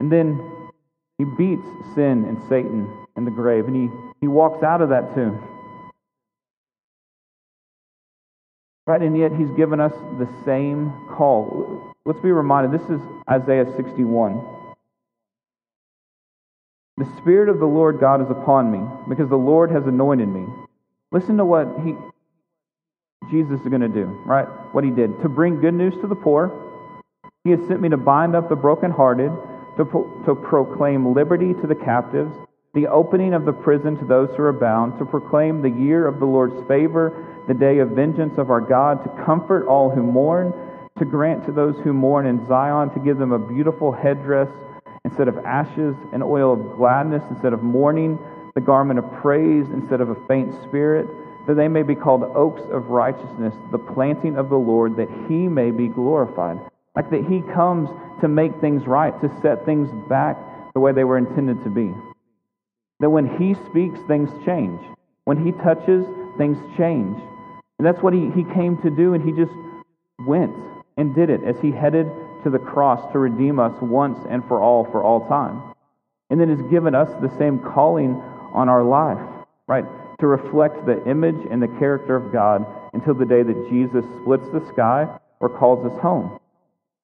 And 0.00 0.10
then 0.10 0.70
he 1.18 1.24
beats 1.24 1.66
sin 1.94 2.24
and 2.24 2.38
Satan 2.48 3.06
in 3.16 3.24
the 3.24 3.30
grave, 3.30 3.66
and 3.66 3.76
he, 3.76 3.88
he 4.20 4.28
walks 4.28 4.62
out 4.62 4.80
of 4.80 4.88
that 4.88 5.14
tomb. 5.14 5.42
Right, 8.86 9.00
and 9.00 9.16
yet 9.16 9.32
he's 9.32 9.50
given 9.50 9.80
us 9.80 9.92
the 10.18 10.28
same 10.44 10.92
call. 11.16 11.94
Let's 12.04 12.20
be 12.20 12.32
reminded 12.32 12.78
this 12.78 12.88
is 12.90 13.00
Isaiah 13.30 13.64
61. 13.76 14.53
The 16.96 17.10
Spirit 17.16 17.48
of 17.48 17.58
the 17.58 17.66
Lord 17.66 17.98
God 17.98 18.22
is 18.22 18.30
upon 18.30 18.70
me, 18.70 18.80
because 19.08 19.28
the 19.28 19.36
Lord 19.36 19.72
has 19.72 19.84
anointed 19.84 20.28
me. 20.28 20.46
Listen 21.10 21.36
to 21.38 21.44
what 21.44 21.66
he, 21.84 21.96
Jesus 23.32 23.60
is 23.60 23.66
going 23.66 23.80
to 23.80 23.88
do, 23.88 24.04
right? 24.24 24.46
What 24.72 24.84
he 24.84 24.90
did. 24.90 25.20
To 25.22 25.28
bring 25.28 25.60
good 25.60 25.74
news 25.74 25.94
to 26.02 26.06
the 26.06 26.14
poor. 26.14 26.52
He 27.42 27.50
has 27.50 27.58
sent 27.66 27.80
me 27.80 27.88
to 27.88 27.96
bind 27.96 28.36
up 28.36 28.48
the 28.48 28.54
brokenhearted, 28.54 29.32
to, 29.76 30.22
to 30.24 30.34
proclaim 30.36 31.12
liberty 31.12 31.52
to 31.54 31.66
the 31.66 31.74
captives, 31.74 32.32
the 32.74 32.86
opening 32.86 33.34
of 33.34 33.44
the 33.44 33.52
prison 33.52 33.96
to 33.98 34.04
those 34.04 34.28
who 34.36 34.44
are 34.44 34.52
bound, 34.52 34.96
to 35.00 35.04
proclaim 35.04 35.62
the 35.62 35.70
year 35.70 36.06
of 36.06 36.20
the 36.20 36.26
Lord's 36.26 36.66
favor, 36.68 37.42
the 37.48 37.54
day 37.54 37.78
of 37.78 37.90
vengeance 37.90 38.38
of 38.38 38.50
our 38.50 38.60
God, 38.60 39.02
to 39.02 39.24
comfort 39.24 39.66
all 39.66 39.90
who 39.90 40.02
mourn, 40.02 40.52
to 40.98 41.04
grant 41.04 41.44
to 41.46 41.52
those 41.52 41.74
who 41.82 41.92
mourn 41.92 42.26
in 42.26 42.46
Zion, 42.46 42.90
to 42.90 43.00
give 43.00 43.18
them 43.18 43.32
a 43.32 43.38
beautiful 43.38 43.90
headdress 43.90 44.48
instead 45.04 45.28
of 45.28 45.38
ashes, 45.44 45.94
an 46.12 46.22
oil 46.22 46.52
of 46.52 46.76
gladness 46.76 47.22
instead 47.30 47.52
of 47.52 47.62
mourning, 47.62 48.18
the 48.54 48.60
garment 48.60 48.98
of 48.98 49.12
praise 49.20 49.66
instead 49.70 50.00
of 50.00 50.10
a 50.10 50.26
faint 50.26 50.52
spirit, 50.64 51.06
that 51.46 51.54
they 51.54 51.68
may 51.68 51.82
be 51.82 51.94
called 51.94 52.22
oaks 52.34 52.62
of 52.70 52.88
righteousness, 52.88 53.54
the 53.70 53.78
planting 53.78 54.36
of 54.36 54.48
the 54.48 54.56
Lord, 54.56 54.96
that 54.96 55.08
he 55.28 55.48
may 55.48 55.70
be 55.70 55.88
glorified. 55.88 56.58
Like 56.96 57.10
that 57.10 57.26
he 57.26 57.42
comes 57.52 57.90
to 58.20 58.28
make 58.28 58.58
things 58.60 58.86
right, 58.86 59.12
to 59.20 59.40
set 59.42 59.64
things 59.66 59.90
back 60.08 60.38
the 60.72 60.80
way 60.80 60.92
they 60.92 61.04
were 61.04 61.18
intended 61.18 61.62
to 61.64 61.70
be. 61.70 61.92
That 63.00 63.10
when 63.10 63.36
he 63.36 63.54
speaks, 63.66 64.00
things 64.06 64.30
change. 64.44 64.80
When 65.24 65.44
he 65.44 65.52
touches, 65.52 66.06
things 66.38 66.56
change. 66.76 67.18
And 67.78 67.86
that's 67.86 68.00
what 68.02 68.14
he, 68.14 68.30
he 68.30 68.44
came 68.54 68.80
to 68.82 68.90
do, 68.90 69.14
and 69.14 69.22
he 69.22 69.32
just 69.32 69.52
went 70.26 70.54
and 70.96 71.14
did 71.14 71.28
it 71.28 71.42
as 71.44 71.56
he 71.60 71.72
headed 71.72 72.10
to 72.44 72.50
the 72.50 72.58
cross 72.58 73.12
to 73.12 73.18
redeem 73.18 73.58
us 73.58 73.74
once 73.80 74.18
and 74.30 74.44
for 74.46 74.60
all 74.60 74.84
for 74.84 75.02
all 75.02 75.26
time. 75.28 75.74
And 76.30 76.40
then 76.40 76.48
has 76.48 76.62
given 76.70 76.94
us 76.94 77.08
the 77.20 77.36
same 77.38 77.58
calling 77.58 78.14
on 78.52 78.68
our 78.68 78.82
life, 78.82 79.18
right? 79.66 79.84
To 80.20 80.26
reflect 80.26 80.86
the 80.86 81.04
image 81.08 81.46
and 81.50 81.60
the 81.60 81.68
character 81.68 82.16
of 82.16 82.32
God 82.32 82.64
until 82.92 83.14
the 83.14 83.26
day 83.26 83.42
that 83.42 83.68
Jesus 83.68 84.04
splits 84.20 84.48
the 84.52 84.64
sky 84.72 85.08
or 85.40 85.48
calls 85.48 85.84
us 85.84 86.00
home. 86.00 86.38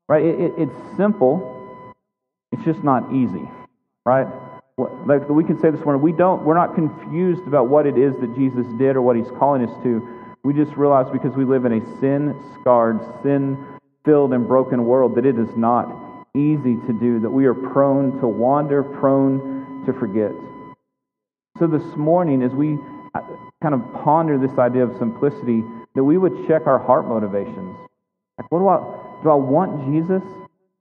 Right? 0.08 0.24
It, 0.24 0.40
it, 0.40 0.52
it's 0.58 0.96
simple. 0.96 1.94
It's 2.52 2.64
just 2.64 2.82
not 2.82 3.12
easy. 3.12 3.48
Right? 4.04 4.26
Like 4.78 5.28
we 5.28 5.44
can 5.44 5.60
say 5.60 5.70
this 5.70 5.84
morning, 5.84 6.02
we 6.02 6.12
don't, 6.12 6.44
we're 6.44 6.54
not 6.54 6.74
confused 6.74 7.46
about 7.46 7.68
what 7.68 7.86
it 7.86 7.98
is 7.98 8.14
that 8.20 8.34
Jesus 8.34 8.66
did 8.78 8.96
or 8.96 9.02
what 9.02 9.16
he's 9.16 9.30
calling 9.38 9.66
us 9.66 9.82
to. 9.82 10.06
We 10.42 10.54
just 10.54 10.72
realize 10.76 11.06
because 11.12 11.36
we 11.36 11.44
live 11.44 11.66
in 11.66 11.72
a 11.74 12.00
sin 12.00 12.34
scarred, 12.58 12.98
sin 13.22 13.58
filled 14.04 14.32
and 14.32 14.46
broken 14.46 14.84
world 14.84 15.14
that 15.16 15.26
it 15.26 15.38
is 15.38 15.48
not 15.56 16.26
easy 16.34 16.76
to 16.86 16.92
do, 16.92 17.20
that 17.20 17.30
we 17.30 17.46
are 17.46 17.54
prone 17.54 18.18
to 18.20 18.26
wander, 18.26 18.82
prone 18.82 19.84
to 19.86 19.92
forget. 19.92 20.32
So 21.58 21.66
this 21.66 21.96
morning, 21.96 22.42
as 22.42 22.52
we 22.52 22.78
uh, 23.14 23.20
kind 23.62 23.74
of 23.74 23.82
ponder 24.04 24.38
this 24.38 24.56
idea 24.58 24.84
of 24.84 24.96
simplicity, 24.98 25.62
that 25.94 26.04
we 26.04 26.18
would 26.18 26.46
check 26.46 26.66
our 26.66 26.78
heart 26.78 27.06
motivations. 27.06 27.76
Like, 28.38 28.50
what 28.50 28.60
do 28.60 28.68
I 28.68 29.22
do? 29.22 29.30
I 29.30 29.34
want 29.34 29.92
Jesus? 29.92 30.22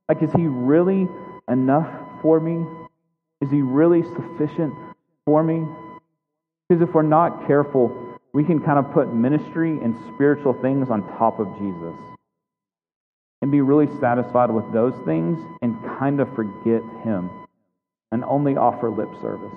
Like, 0.07 0.21
is 0.21 0.31
he 0.33 0.47
really 0.47 1.07
enough 1.49 1.89
for 2.21 2.39
me? 2.39 2.65
Is 3.41 3.49
he 3.49 3.61
really 3.61 4.03
sufficient 4.03 4.73
for 5.25 5.43
me? 5.43 5.65
Because 6.67 6.87
if 6.87 6.93
we're 6.93 7.01
not 7.01 7.47
careful, 7.47 8.17
we 8.33 8.43
can 8.43 8.59
kind 8.59 8.77
of 8.77 8.93
put 8.93 9.11
ministry 9.11 9.79
and 9.83 9.95
spiritual 10.13 10.53
things 10.61 10.89
on 10.89 11.01
top 11.17 11.39
of 11.39 11.47
Jesus 11.57 11.95
and 13.41 13.51
be 13.51 13.61
really 13.61 13.87
satisfied 13.99 14.51
with 14.51 14.71
those 14.73 14.93
things 15.05 15.39
and 15.61 15.81
kind 15.97 16.19
of 16.19 16.33
forget 16.35 16.81
Him 17.03 17.29
and 18.11 18.23
only 18.23 18.57
offer 18.57 18.89
lip 18.89 19.09
service. 19.21 19.55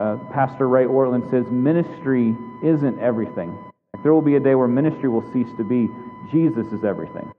Uh, 0.00 0.16
Pastor 0.32 0.68
Ray 0.68 0.84
Ortlund 0.84 1.30
says 1.30 1.46
ministry 1.50 2.36
isn't 2.64 2.98
everything. 2.98 3.56
Like 3.92 4.02
there 4.02 4.12
will 4.12 4.22
be 4.22 4.34
a 4.34 4.40
day 4.40 4.54
where 4.54 4.66
ministry 4.66 5.08
will 5.08 5.24
cease 5.32 5.48
to 5.56 5.64
be. 5.64 5.88
Jesus 6.32 6.66
is 6.72 6.84
everything. 6.84 7.30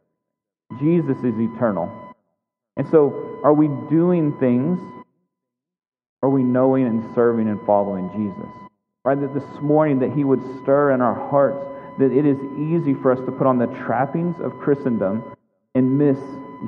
Jesus 0.79 1.17
is 1.17 1.37
eternal. 1.37 1.91
And 2.77 2.87
so, 2.89 3.39
are 3.43 3.53
we 3.53 3.67
doing 3.89 4.37
things? 4.39 4.79
Are 6.23 6.29
we 6.29 6.43
knowing 6.43 6.85
and 6.85 7.13
serving 7.13 7.47
and 7.47 7.63
following 7.65 8.09
Jesus? 8.15 8.49
Right? 9.03 9.19
That 9.19 9.33
this 9.33 9.61
morning 9.61 9.99
that 9.99 10.11
He 10.11 10.23
would 10.23 10.41
stir 10.61 10.91
in 10.91 11.01
our 11.01 11.29
hearts 11.29 11.74
that 11.97 12.11
it 12.11 12.25
is 12.25 12.37
easy 12.57 12.93
for 12.93 13.11
us 13.11 13.19
to 13.25 13.31
put 13.31 13.47
on 13.47 13.57
the 13.57 13.67
trappings 13.85 14.35
of 14.41 14.57
Christendom 14.59 15.23
and 15.73 15.97
miss 15.97 16.17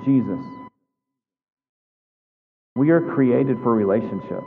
Jesus. 0.05 0.39
We 2.75 2.91
are 2.91 3.01
created 3.01 3.57
for 3.63 3.73
relationship. 3.73 4.43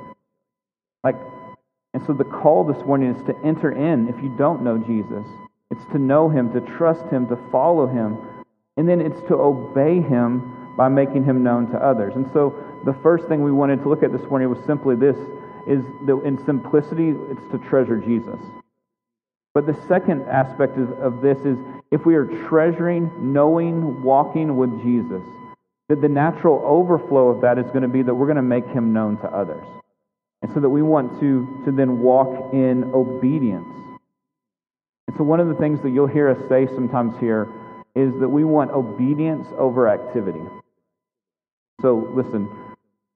Like, 1.03 1.17
and 1.93 2.03
so 2.07 2.13
the 2.13 2.25
call 2.25 2.65
this 2.65 2.85
morning 2.87 3.15
is 3.15 3.23
to 3.27 3.35
enter 3.45 3.73
in 3.73 4.09
if 4.09 4.23
you 4.23 4.35
don't 4.39 4.63
know 4.63 4.79
Jesus. 4.79 5.27
It's 5.71 5.85
to 5.93 5.99
know 5.99 6.29
him, 6.29 6.53
to 6.53 6.61
trust 6.61 7.05
him, 7.07 7.27
to 7.29 7.37
follow 7.51 7.87
him. 7.87 8.19
And 8.77 8.89
then 8.89 9.01
it's 9.01 9.21
to 9.29 9.35
obey 9.35 10.01
him 10.01 10.75
by 10.77 10.89
making 10.89 11.25
him 11.25 11.43
known 11.43 11.71
to 11.73 11.77
others. 11.77 12.15
And 12.15 12.31
so 12.33 12.55
the 12.85 12.95
first 13.03 13.27
thing 13.29 13.43
we 13.43 13.53
wanted 13.53 13.83
to 13.83 13.89
look 13.89 14.03
at 14.03 14.13
this 14.13 14.23
morning 14.31 14.49
was 14.49 14.59
simply 14.67 14.97
this 14.97 15.17
is 15.67 15.83
that 16.07 16.23
in 16.25 16.43
simplicity, 16.47 17.15
it's 17.31 17.51
to 17.53 17.59
treasure 17.69 17.99
Jesus. 17.99 18.39
But 19.55 19.67
the 19.67 19.77
second 19.89 20.23
aspect 20.29 20.79
of, 20.79 20.91
of 21.01 21.23
this 21.23 21.39
is 21.39 21.59
if 21.91 22.07
we 22.07 22.15
are 22.15 22.27
treasuring, 22.49 23.11
knowing, 23.19 24.03
walking 24.03 24.57
with 24.57 24.71
Jesus, 24.83 25.23
that 25.89 26.01
the 26.01 26.09
natural 26.09 26.63
overflow 26.65 27.29
of 27.29 27.41
that 27.41 27.59
is 27.59 27.67
going 27.67 27.83
to 27.83 27.89
be 27.89 28.03
that 28.03 28.15
we're 28.15 28.27
going 28.27 28.37
to 28.37 28.43
make 28.43 28.67
him 28.67 28.93
known 28.93 29.17
to 29.19 29.27
others. 29.27 29.65
And 30.43 30.53
so 30.55 30.61
that 30.61 30.69
we 30.69 30.83
want 30.83 31.21
to, 31.21 31.63
to 31.65 31.73
then 31.73 32.01
walk 32.01 32.55
in 32.55 32.85
obedience. 32.95 33.67
And 35.09 35.17
so 35.17 35.25
one 35.25 35.41
of 35.41 35.49
the 35.49 35.55
things 35.55 35.83
that 35.83 35.91
you'll 35.91 36.07
hear 36.07 36.29
us 36.29 36.39
say 36.49 36.67
sometimes 36.67 37.19
here 37.19 37.49
is 37.97 38.13
that 38.21 38.29
we 38.29 38.45
want 38.45 38.71
obedience 38.71 39.49
over 39.59 39.89
activity. 39.89 40.43
So 41.83 42.09
listen, 42.15 42.49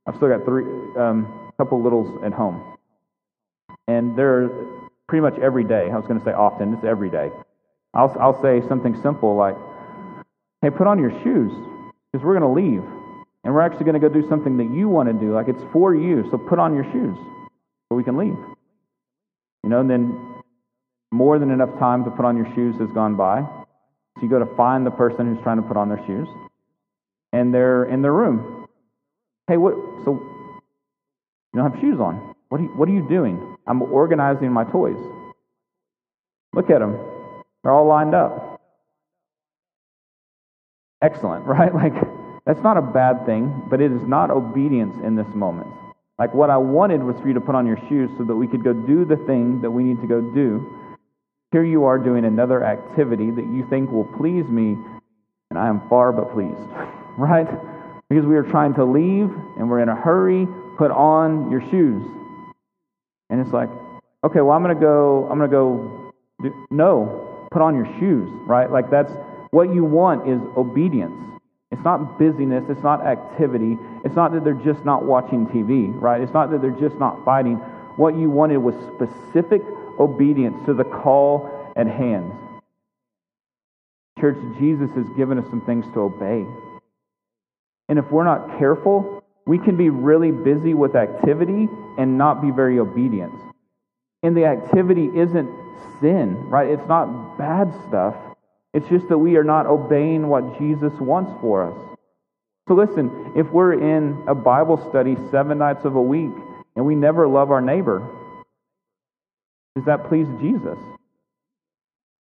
I've 0.07 0.17
still 0.17 0.29
got 0.29 0.45
three, 0.45 0.65
um, 0.97 1.53
couple 1.57 1.81
littles 1.81 2.23
at 2.25 2.33
home. 2.33 2.77
And 3.87 4.19
they're 4.19 4.51
pretty 5.09 5.23
much 5.23 5.39
every 5.41 5.65
day. 5.65 5.91
I 5.91 5.97
was 5.97 6.07
going 6.07 6.19
to 6.19 6.25
say 6.25 6.33
often, 6.33 6.75
it's 6.75 6.85
every 6.85 7.11
day. 7.11 7.31
I'll, 7.95 8.15
I'll 8.21 8.43
say 8.43 8.61
something 8.69 8.99
simple 9.03 9.37
like, 9.37 9.57
hey, 10.63 10.71
put 10.71 10.87
on 10.87 10.99
your 10.99 11.11
shoes 11.23 11.53
because 12.13 12.25
we're 12.25 12.39
going 12.39 12.43
to 12.43 12.61
leave. 12.61 12.83
And 13.45 13.53
we're 13.53 13.61
actually 13.61 13.85
going 13.85 14.01
to 14.01 14.09
go 14.09 14.09
do 14.09 14.27
something 14.29 14.57
that 14.57 14.71
you 14.75 14.89
want 14.89 15.09
to 15.09 15.13
do. 15.13 15.35
Like 15.35 15.49
it's 15.49 15.63
for 15.73 15.95
you. 15.95 16.27
So 16.31 16.39
put 16.39 16.59
on 16.59 16.75
your 16.75 16.85
shoes 16.85 17.17
so 17.89 17.97
we 17.97 18.03
can 18.03 18.17
leave. 18.17 18.37
You 19.63 19.71
know, 19.71 19.81
and 19.81 19.91
then 19.91 20.43
more 21.13 21.39
than 21.39 21.51
enough 21.51 21.79
time 21.79 22.05
to 22.05 22.11
put 22.11 22.25
on 22.25 22.37
your 22.37 22.53
shoes 22.55 22.75
has 22.81 22.89
gone 22.95 23.17
by. 23.17 23.43
So 24.17 24.23
you 24.23 24.29
go 24.29 24.39
to 24.39 24.57
find 24.57 24.87
the 24.87 24.91
person 24.91 25.27
who's 25.27 25.43
trying 25.43 25.59
to 25.59 25.63
put 25.63 25.77
on 25.77 25.89
their 25.89 26.05
shoes. 26.07 26.29
And 27.33 27.53
they're 27.53 27.85
in 27.85 28.01
their 28.01 28.13
room. 28.13 28.67
Hey, 29.47 29.59
what? 29.59 29.75
So 30.05 30.13
you 31.53 31.61
don't 31.61 31.71
have 31.71 31.81
shoes 31.81 32.01
on. 32.01 32.35
What 32.49 32.61
are 32.61 32.65
you, 32.65 32.71
what 32.71 32.89
are 32.89 32.93
you 32.93 33.07
doing? 33.09 33.54
I'm 33.67 33.83
organizing 33.83 34.53
my 34.53 34.65
toys. 34.65 34.97
Look 36.53 36.71
at 36.71 36.81
them. 36.81 36.99
They're 37.63 37.73
all 37.73 37.87
lined 37.87 38.15
up. 38.15 38.61
Excellent, 41.03 41.45
right? 41.47 41.75
Like, 41.75 41.95
that's 42.47 42.63
not 42.63 42.77
a 42.77 42.83
bad 42.83 43.25
thing, 43.27 43.63
but 43.71 43.81
it 43.81 43.91
is 43.91 44.03
not 44.07 44.31
obedience 44.31 44.95
in 45.05 45.17
this 45.17 45.27
moment. 45.35 45.69
Like, 46.19 46.33
what 46.33 46.51
I 46.51 46.57
wanted 46.57 47.03
was 47.03 47.17
for 47.21 47.29
you 47.29 47.35
to 47.35 47.41
put 47.41 47.55
on 47.55 47.67
your 47.67 47.79
shoes 47.89 48.11
so 48.19 48.25
that 48.25 48.37
we 48.37 48.47
could 48.47 48.63
go 48.63 48.73
do 48.73 49.05
the 49.05 49.17
thing 49.27 49.61
that 49.63 49.71
we 49.71 49.83
need 49.83 50.01
to 50.01 50.07
go 50.07 50.21
do. 50.21 50.65
Here 51.51 51.65
you 51.65 51.85
are 51.85 51.99
doing 51.99 52.25
another 52.25 52.65
activity 52.65 53.31
that 53.31 53.47
you 53.47 53.67
think 53.71 53.91
will 53.91 54.05
please 54.19 54.47
me, 54.47 54.77
and 55.51 55.59
I 55.59 55.69
am 55.69 55.89
far 55.89 56.13
but 56.13 56.33
pleased, 56.33 56.55
right? 57.19 57.49
Because 58.09 58.27
we 58.27 58.37
are 58.37 58.43
trying 58.43 58.75
to 58.75 58.85
leave 58.85 59.31
and 59.57 59.69
we're 59.69 59.81
in 59.81 59.89
a 59.89 59.97
hurry, 59.97 60.47
put 60.77 60.91
on 60.91 61.51
your 61.51 61.63
shoes. 61.71 62.05
And 63.35 63.43
it's 63.43 63.53
like, 63.53 63.69
okay, 64.23 64.43
well, 64.43 64.57
I'm 64.57 64.63
going 64.63 64.77
to 64.77 64.81
go, 64.81 65.27
I'm 65.29 65.39
going 65.39 65.51
to 65.51 65.57
go, 65.57 66.13
do, 66.41 66.67
no, 66.71 67.49
put 67.51 67.63
on 67.63 67.75
your 67.75 67.87
shoes, 67.99 68.31
right? 68.47 68.71
Like 68.71 68.91
that's 68.91 69.11
what 69.51 69.75
you 69.75 69.85
want 69.85 70.29
is 70.29 70.41
obedience. 70.57 71.17
It's 71.73 71.83
not 71.83 72.17
busyness, 72.17 72.63
it's 72.69 72.85
not 72.85 73.05
activity, 73.05 73.77
it's 74.05 74.15
not 74.15 74.31
that 74.35 74.45
they're 74.45 74.55
just 74.55 74.85
not 74.85 75.05
watching 75.05 75.49
TV, 75.49 75.93
right? 76.01 76.21
It's 76.21 76.33
not 76.33 76.53
that 76.53 76.63
they're 76.63 76.71
just 76.71 76.95
not 77.01 77.25
fighting. 77.25 77.57
What 77.97 78.17
you 78.17 78.31
wanted 78.31 78.59
was 78.59 78.77
specific 78.95 79.63
obedience 79.99 80.65
to 80.67 80.75
the 80.75 80.85
call 80.85 81.51
at 81.75 81.89
hand. 81.89 82.31
Church, 84.21 84.39
Jesus 84.61 84.93
has 84.95 85.09
given 85.17 85.41
us 85.41 85.51
some 85.51 85.61
things 85.63 85.85
to 85.95 86.03
obey. 86.03 86.47
And 87.89 87.99
if 87.99 88.09
we're 88.13 88.23
not 88.23 88.61
careful, 88.61 89.14
we 89.47 89.59
can 89.59 89.77
be 89.77 89.91
really 89.91 90.31
busy 90.31 90.75
with 90.75 90.97
activity 90.97 91.69
and 91.99 92.17
not 92.17 92.41
be 92.41 92.51
very 92.51 92.79
obedient. 92.79 93.33
And 94.23 94.37
the 94.37 94.47
activity 94.47 95.11
isn't 95.15 95.51
sin, 96.01 96.49
right? 96.49 96.71
It's 96.71 96.89
not 96.89 97.37
bad 97.37 97.73
stuff. 97.89 98.15
It's 98.73 98.89
just 98.89 99.09
that 99.09 99.19
we 99.19 99.37
are 99.37 99.45
not 99.45 99.67
obeying 99.67 100.29
what 100.29 100.59
Jesus 100.59 100.93
wants 100.99 101.33
for 101.41 101.71
us. 101.71 101.97
So 102.67 102.75
listen, 102.75 103.33
if 103.37 103.47
we're 103.51 103.75
in 103.75 104.25
a 104.27 104.35
Bible 104.35 104.89
study 104.89 105.17
seven 105.31 105.59
nights 105.59 105.85
of 105.85 105.95
a 105.95 106.03
week 106.03 106.33
and 106.75 106.87
we 106.87 106.95
never 106.95 107.29
love 107.29 107.51
our 107.51 107.61
neighbor, 107.61 108.03
does 109.77 109.85
that 109.85 110.09
please 110.09 110.27
Jesus? 110.41 110.79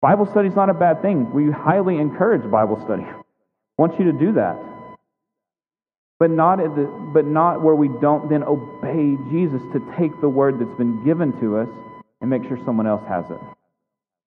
Bible 0.02 0.26
study 0.26 0.48
is 0.48 0.56
not 0.56 0.68
a 0.68 0.74
bad 0.74 1.02
thing. 1.02 1.32
We 1.32 1.50
highly 1.52 1.98
encourage 1.98 2.50
Bible 2.50 2.82
study. 2.84 3.02
I 3.08 3.82
want 3.82 3.98
you 4.00 4.06
to 4.06 4.12
do 4.12 4.32
that 4.32 4.75
but 6.18 6.30
not, 6.30 6.58
the, 6.58 6.84
but 7.12 7.26
not 7.26 7.62
where 7.62 7.74
we 7.74 7.88
don't 7.88 8.28
then 8.28 8.42
obey 8.42 9.16
Jesus 9.30 9.60
to 9.72 9.94
take 9.98 10.18
the 10.20 10.28
word 10.28 10.58
that's 10.58 10.78
been 10.78 11.04
given 11.04 11.38
to 11.40 11.58
us 11.58 11.68
and 12.20 12.30
make 12.30 12.44
sure 12.44 12.58
someone 12.64 12.86
else 12.86 13.06
has 13.06 13.24
it. 13.30 13.40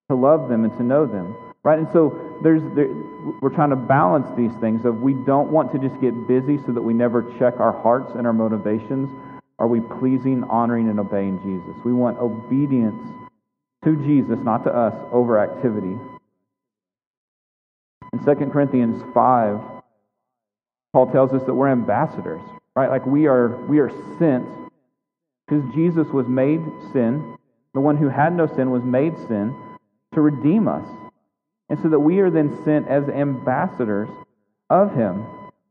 To 0.10 0.16
love 0.16 0.50
them 0.50 0.64
and 0.64 0.76
to 0.78 0.84
know 0.84 1.06
them. 1.06 1.36
Right? 1.64 1.80
And 1.80 1.88
so 1.92 2.40
there's, 2.42 2.62
there, 2.76 2.88
we're 3.42 3.54
trying 3.54 3.72
to 3.72 3.76
balance 3.76 4.28
these 4.38 4.54
things 4.62 4.86
of 4.86 5.02
we 5.02 5.14
don't 5.14 5.52
want 5.52 5.72
to 5.74 5.80
just 5.80 6.00
get 6.00 6.28
busy 6.28 6.58
so 6.66 6.72
that 6.72 6.82
we 6.82 6.94
never 6.94 7.24
check 7.38 7.60
our 7.60 7.74
hearts 7.82 8.14
and 8.16 8.26
our 8.26 8.34
motivations. 8.34 9.10
Are 9.58 9.68
we 9.68 9.82
pleasing, 9.82 10.44
honoring, 10.46 10.90
and 10.90 11.00
obeying 11.00 11.42
Jesus? 11.42 11.76
We 11.84 11.92
want 11.92 12.18
obedience 12.18 13.02
to 13.84 13.96
Jesus, 13.98 14.40
not 14.42 14.64
to 14.64 14.74
us, 14.74 14.94
over 15.12 15.40
activity. 15.40 15.98
In 18.14 18.26
2 18.26 18.36
Corinthians 18.52 19.04
5, 19.14 19.79
Paul 20.94 21.12
tells 21.12 21.34
us 21.34 21.44
that 21.46 21.54
we're 21.54 21.70
ambassadors, 21.70 22.42
right? 22.76 22.90
Like 22.90 23.06
we 23.06 23.28
are, 23.28 23.66
we 23.66 23.80
are 23.80 23.92
sent 24.18 24.46
because 25.48 25.64
Jesus 25.74 26.08
was 26.08 26.28
made 26.28 26.62
sin. 26.92 27.38
The 27.74 27.80
one 27.80 27.98
who 27.98 28.10
had 28.10 28.36
no 28.36 28.48
sin 28.48 28.72
was 28.72 28.84
made 28.84 29.18
sin 29.28 29.56
to 30.14 30.22
redeem 30.22 30.68
us. 30.68 30.86
And 31.70 31.80
so 31.82 31.90
that 31.90 32.00
we 32.00 32.20
are 32.20 32.32
then 32.32 32.64
sent 32.66 32.88
as 32.88 33.08
ambassadors 33.10 34.10
of 34.70 34.96
him, 34.96 35.26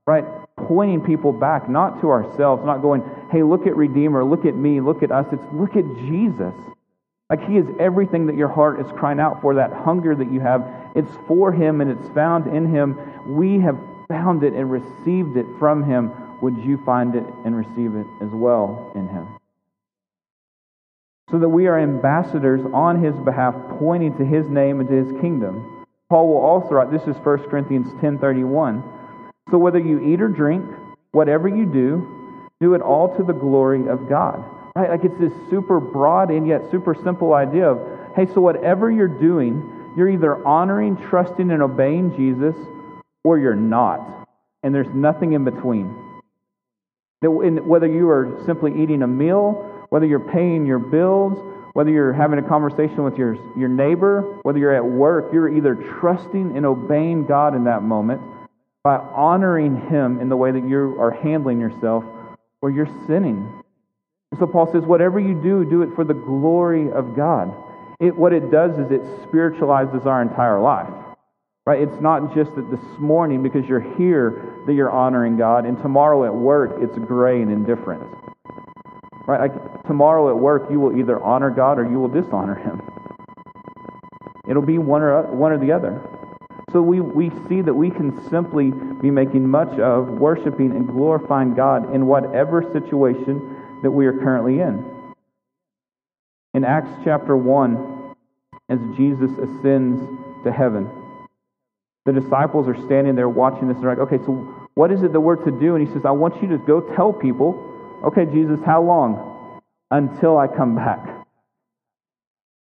right? 0.07 0.25
Pointing 0.57 1.01
people 1.01 1.33
back, 1.33 1.69
not 1.69 2.01
to 2.01 2.11
ourselves, 2.11 2.65
not 2.65 2.83
going, 2.83 3.03
hey, 3.33 3.43
look 3.43 3.67
at 3.67 3.77
Redeemer, 3.77 4.25
look 4.25 4.45
at 4.45 4.55
me, 4.55 4.81
look 4.81 5.03
at 5.03 5.11
us. 5.11 5.27
It's 5.33 5.43
look 5.53 5.77
at 5.77 5.85
Jesus. 6.07 6.55
Like 7.31 7.47
he 7.47 7.57
is 7.57 7.67
everything 7.79 8.27
that 8.27 8.37
your 8.37 8.49
heart 8.49 8.81
is 8.81 8.87
crying 8.93 9.21
out 9.21 9.41
for, 9.43 9.55
that 9.57 9.73
hunger 9.73 10.15
that 10.15 10.31
you 10.33 10.41
have. 10.41 10.65
It's 10.95 11.11
for 11.27 11.53
him 11.53 11.81
and 11.81 11.91
it's 11.91 12.09
found 12.15 12.47
in 12.47 12.67
him. 12.73 12.97
We 13.27 13.59
have 13.61 13.79
found 14.09 14.43
it 14.43 14.55
and 14.55 14.71
received 14.71 15.37
it 15.37 15.47
from 15.59 15.85
him, 15.85 16.11
would 16.41 16.57
you 16.59 16.81
find 16.85 17.15
it 17.15 17.25
and 17.45 17.57
receive 17.57 17.95
it 17.95 18.07
as 18.23 18.31
well 18.31 18.93
in 18.95 19.09
him? 19.09 19.29
So 21.31 21.39
that 21.39 21.49
we 21.49 21.67
are 21.67 21.79
ambassadors 21.79 22.63
on 22.73 23.03
his 23.03 23.15
behalf, 23.17 23.55
pointing 23.79 24.17
to 24.17 24.25
his 24.25 24.49
name 24.49 24.81
and 24.81 24.89
to 24.89 25.05
his 25.05 25.21
kingdom. 25.21 25.85
Paul 26.09 26.29
will 26.29 26.41
also 26.41 26.71
write, 26.71 26.91
this 26.91 27.03
is 27.03 27.17
1 27.23 27.51
Corinthians 27.51 27.89
10.31, 28.03 28.83
So 29.51 29.59
whether 29.59 29.79
you 29.79 30.01
eat 30.01 30.23
or 30.23 30.29
drink, 30.29 30.65
whatever 31.13 31.49
you 31.49 31.67
do, 31.67 32.49
do 32.61 32.75
it 32.75 32.81
all 32.81 33.15
to 33.17 33.23
the 33.23 33.35
glory 33.35 33.89
of 33.89 34.09
God. 34.09 34.43
Right? 34.75 34.91
Like 34.91 35.05
it's 35.05 35.19
this 35.19 35.33
super 35.51 35.81
broad 35.81 36.31
and 36.31 36.47
yet 36.47 36.63
super 36.71 36.95
simple 36.95 37.35
idea 37.35 37.69
of, 37.69 38.15
hey, 38.17 38.27
so 38.33 38.41
whatever 38.41 38.91
you're 38.91 39.07
doing, 39.07 39.93
you're 39.97 40.09
either 40.09 40.47
honoring, 40.47 40.97
trusting, 40.97 41.51
and 41.51 41.63
obeying 41.63 42.17
Jesus, 42.17 42.55
or 43.29 43.39
you're 43.39 43.55
not. 43.55 44.27
And 44.63 44.75
there's 44.75 44.89
nothing 44.95 45.35
in 45.35 45.45
between. 45.45 45.95
Whether 47.21 47.87
you 47.87 48.09
are 48.09 48.43
simply 48.47 48.83
eating 48.83 49.03
a 49.03 49.07
meal, 49.07 49.87
whether 49.91 50.07
you're 50.07 50.33
paying 50.33 50.65
your 50.65 50.79
bills, 50.79 51.37
whether 51.75 51.91
you're 51.91 52.15
having 52.15 52.39
a 52.39 52.43
conversation 52.43 53.05
with 53.05 53.19
your, 53.19 53.35
your 53.55 53.69
neighbor, 53.69 54.23
whether 54.45 54.59
you're 54.59 54.75
at 54.75 54.85
work, 54.85 55.31
you're 55.31 55.55
either 55.55 55.75
trusting 55.75 56.57
and 56.57 56.65
obeying 56.65 57.27
God 57.27 57.55
in 57.55 57.65
that 57.65 57.83
moment 57.83 58.23
by 58.83 58.97
honoring 58.97 59.89
Him 59.89 60.21
in 60.21 60.31
the 60.31 60.37
way 60.37 60.51
that 60.51 60.67
you 60.67 60.97
are 60.99 61.11
handling 61.11 61.61
yourself, 61.61 62.05
or 62.63 62.71
you're 62.71 62.89
sinning. 63.07 63.63
so 64.39 64.47
Paul 64.47 64.73
says, 64.73 64.85
whatever 64.85 65.21
you 65.21 65.35
do, 65.35 65.69
do 65.69 65.83
it 65.83 65.95
for 65.95 66.05
the 66.05 66.15
glory 66.15 66.91
of 66.91 67.15
God. 67.15 67.55
It, 68.01 68.17
what 68.17 68.33
it 68.33 68.51
does 68.51 68.79
is 68.79 68.91
it 68.91 69.03
spiritualizes 69.29 70.07
our 70.07 70.23
entire 70.23 70.61
life. 70.61 70.89
Right? 71.69 71.83
It's 71.83 72.01
not 72.01 72.35
just 72.35 72.55
that 72.55 72.71
this 72.71 72.81
morning, 72.99 73.43
because 73.43 73.67
you're 73.69 73.95
here, 73.99 74.55
that 74.65 74.73
you're 74.73 74.91
honoring 74.91 75.37
God, 75.37 75.67
and 75.67 75.77
tomorrow 75.83 76.25
at 76.25 76.35
work, 76.35 76.79
it's 76.81 76.97
gray 76.97 77.43
and 77.43 77.53
indifferent. 77.53 78.03
Right? 79.27 79.51
Like 79.51 79.87
tomorrow 79.87 80.31
at 80.31 80.39
work, 80.39 80.71
you 80.71 80.81
will 80.81 80.99
either 80.99 81.23
honor 81.23 81.51
God 81.51 81.79
or 81.79 81.85
you 81.85 82.01
will 82.01 82.09
dishonor 82.09 82.55
Him. 82.55 82.81
It'll 84.49 84.63
be 84.63 84.79
one 84.79 85.03
or, 85.03 85.21
one 85.25 85.53
or 85.53 85.59
the 85.59 85.71
other. 85.71 86.01
So 86.73 86.81
we, 86.81 87.01
we 87.01 87.29
see 87.51 87.61
that 87.61 87.75
we 87.75 87.91
can 87.91 88.19
simply 88.31 88.71
be 88.71 89.11
making 89.11 89.47
much 89.47 89.79
of 89.79 90.09
worshiping 90.09 90.71
and 90.71 90.89
glorifying 90.89 91.53
God 91.53 91.95
in 91.95 92.07
whatever 92.07 92.63
situation 92.73 93.83
that 93.83 93.91
we 93.91 94.07
are 94.07 94.15
currently 94.15 94.61
in. 94.61 94.83
In 96.55 96.65
Acts 96.65 96.99
chapter 97.05 97.37
1, 97.37 98.15
as 98.71 98.79
Jesus 98.97 99.33
ascends 99.33 100.01
to 100.45 100.51
heaven, 100.51 100.91
the 102.05 102.13
disciples 102.13 102.69
are 102.69 102.77
standing 102.87 103.15
there 103.15 103.29
watching 103.29 103.69
this. 103.69 103.77
And 103.77 103.85
They're 103.85 103.97
like, 103.97 104.13
okay, 104.13 104.25
so 104.25 104.69
what 104.75 104.91
is 104.93 105.03
it 105.03 105.13
that 105.13 105.21
we're 105.21 105.37
to 105.45 105.51
do? 105.51 105.75
And 105.75 105.87
he 105.87 105.93
says, 105.93 106.03
I 106.05 106.11
want 106.11 106.41
you 106.43 106.49
to 106.49 106.59
go 106.59 106.81
tell 106.95 107.13
people, 107.13 108.01
okay, 108.05 108.25
Jesus, 108.25 108.61
how 108.65 108.83
long? 108.83 109.61
Until 109.91 110.39
I 110.39 110.47
come 110.47 110.77
back. 110.77 111.27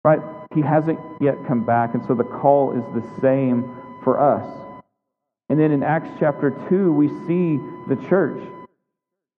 Right? 0.03 0.19
He 0.53 0.61
hasn't 0.61 0.99
yet 1.19 1.35
come 1.47 1.65
back. 1.65 1.93
And 1.93 2.03
so 2.05 2.13
the 2.15 2.23
call 2.23 2.71
is 2.71 2.83
the 2.93 3.21
same 3.21 3.63
for 4.03 4.19
us. 4.19 4.45
And 5.49 5.59
then 5.59 5.71
in 5.71 5.83
Acts 5.83 6.09
chapter 6.19 6.51
2, 6.69 6.91
we 6.91 7.07
see 7.27 7.59
the 7.87 7.97
church. 8.09 8.41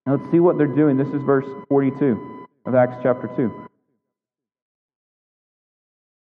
Now 0.06 0.16
let's 0.16 0.32
see 0.32 0.40
what 0.40 0.58
they're 0.58 0.68
doing. 0.68 0.98
This 0.98 1.10
is 1.10 1.22
verse 1.22 1.48
42 1.68 2.48
of 2.66 2.76
Acts 2.76 2.96
chapter 3.04 3.30
2. 3.36 3.68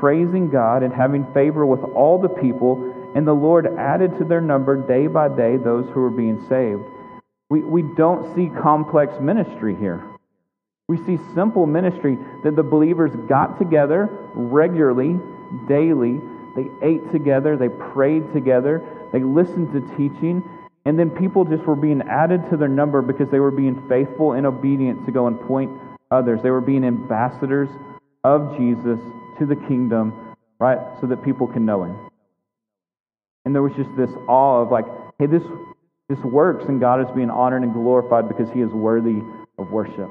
praising 0.00 0.50
God 0.50 0.82
and 0.82 0.92
having 0.92 1.26
favor 1.32 1.66
with 1.66 1.82
all 1.94 2.18
the 2.20 2.28
people. 2.28 2.94
And 3.14 3.26
the 3.26 3.34
Lord 3.34 3.66
added 3.78 4.18
to 4.18 4.24
their 4.24 4.40
number 4.40 4.76
day 4.76 5.06
by 5.06 5.28
day 5.28 5.56
those 5.56 5.86
who 5.92 6.00
were 6.00 6.10
being 6.10 6.44
saved. 6.48 6.82
We, 7.50 7.60
we 7.60 7.82
don't 7.96 8.34
see 8.34 8.50
complex 8.60 9.14
ministry 9.20 9.74
here. 9.74 10.04
We 10.88 10.98
see 11.04 11.18
simple 11.34 11.66
ministry 11.66 12.18
that 12.44 12.56
the 12.56 12.62
believers 12.62 13.12
got 13.28 13.58
together 13.58 14.08
regularly, 14.34 15.18
daily. 15.66 16.20
They 16.56 16.66
ate 16.82 17.12
together, 17.12 17.56
they 17.56 17.68
prayed 17.68 18.32
together, 18.32 18.82
they 19.12 19.20
listened 19.20 19.72
to 19.72 19.96
teaching, 19.96 20.42
and 20.84 20.98
then 20.98 21.10
people 21.10 21.44
just 21.44 21.64
were 21.64 21.76
being 21.76 22.02
added 22.02 22.48
to 22.50 22.56
their 22.56 22.68
number 22.68 23.02
because 23.02 23.28
they 23.30 23.38
were 23.38 23.50
being 23.50 23.86
faithful 23.88 24.32
and 24.32 24.46
obedient 24.46 25.04
to 25.06 25.12
go 25.12 25.26
and 25.26 25.38
point 25.42 25.70
others. 26.10 26.42
They 26.42 26.50
were 26.50 26.62
being 26.62 26.84
ambassadors 26.84 27.68
of 28.24 28.56
Jesus 28.56 28.98
to 29.38 29.46
the 29.46 29.56
kingdom, 29.56 30.36
right, 30.58 30.78
so 31.00 31.06
that 31.06 31.24
people 31.24 31.46
can 31.46 31.64
know 31.64 31.84
him. 31.84 32.10
And 33.44 33.54
there 33.54 33.62
was 33.62 33.72
just 33.76 33.90
this 33.96 34.10
awe 34.28 34.62
of 34.62 34.70
like, 34.70 34.84
hey, 35.18 35.26
this 35.26 35.42
this 36.08 36.18
works 36.20 36.64
and 36.68 36.80
God 36.80 37.00
is 37.02 37.14
being 37.14 37.28
honored 37.28 37.62
and 37.62 37.72
glorified 37.72 38.28
because 38.28 38.50
he 38.50 38.60
is 38.60 38.70
worthy 38.70 39.20
of 39.58 39.70
worship. 39.70 40.08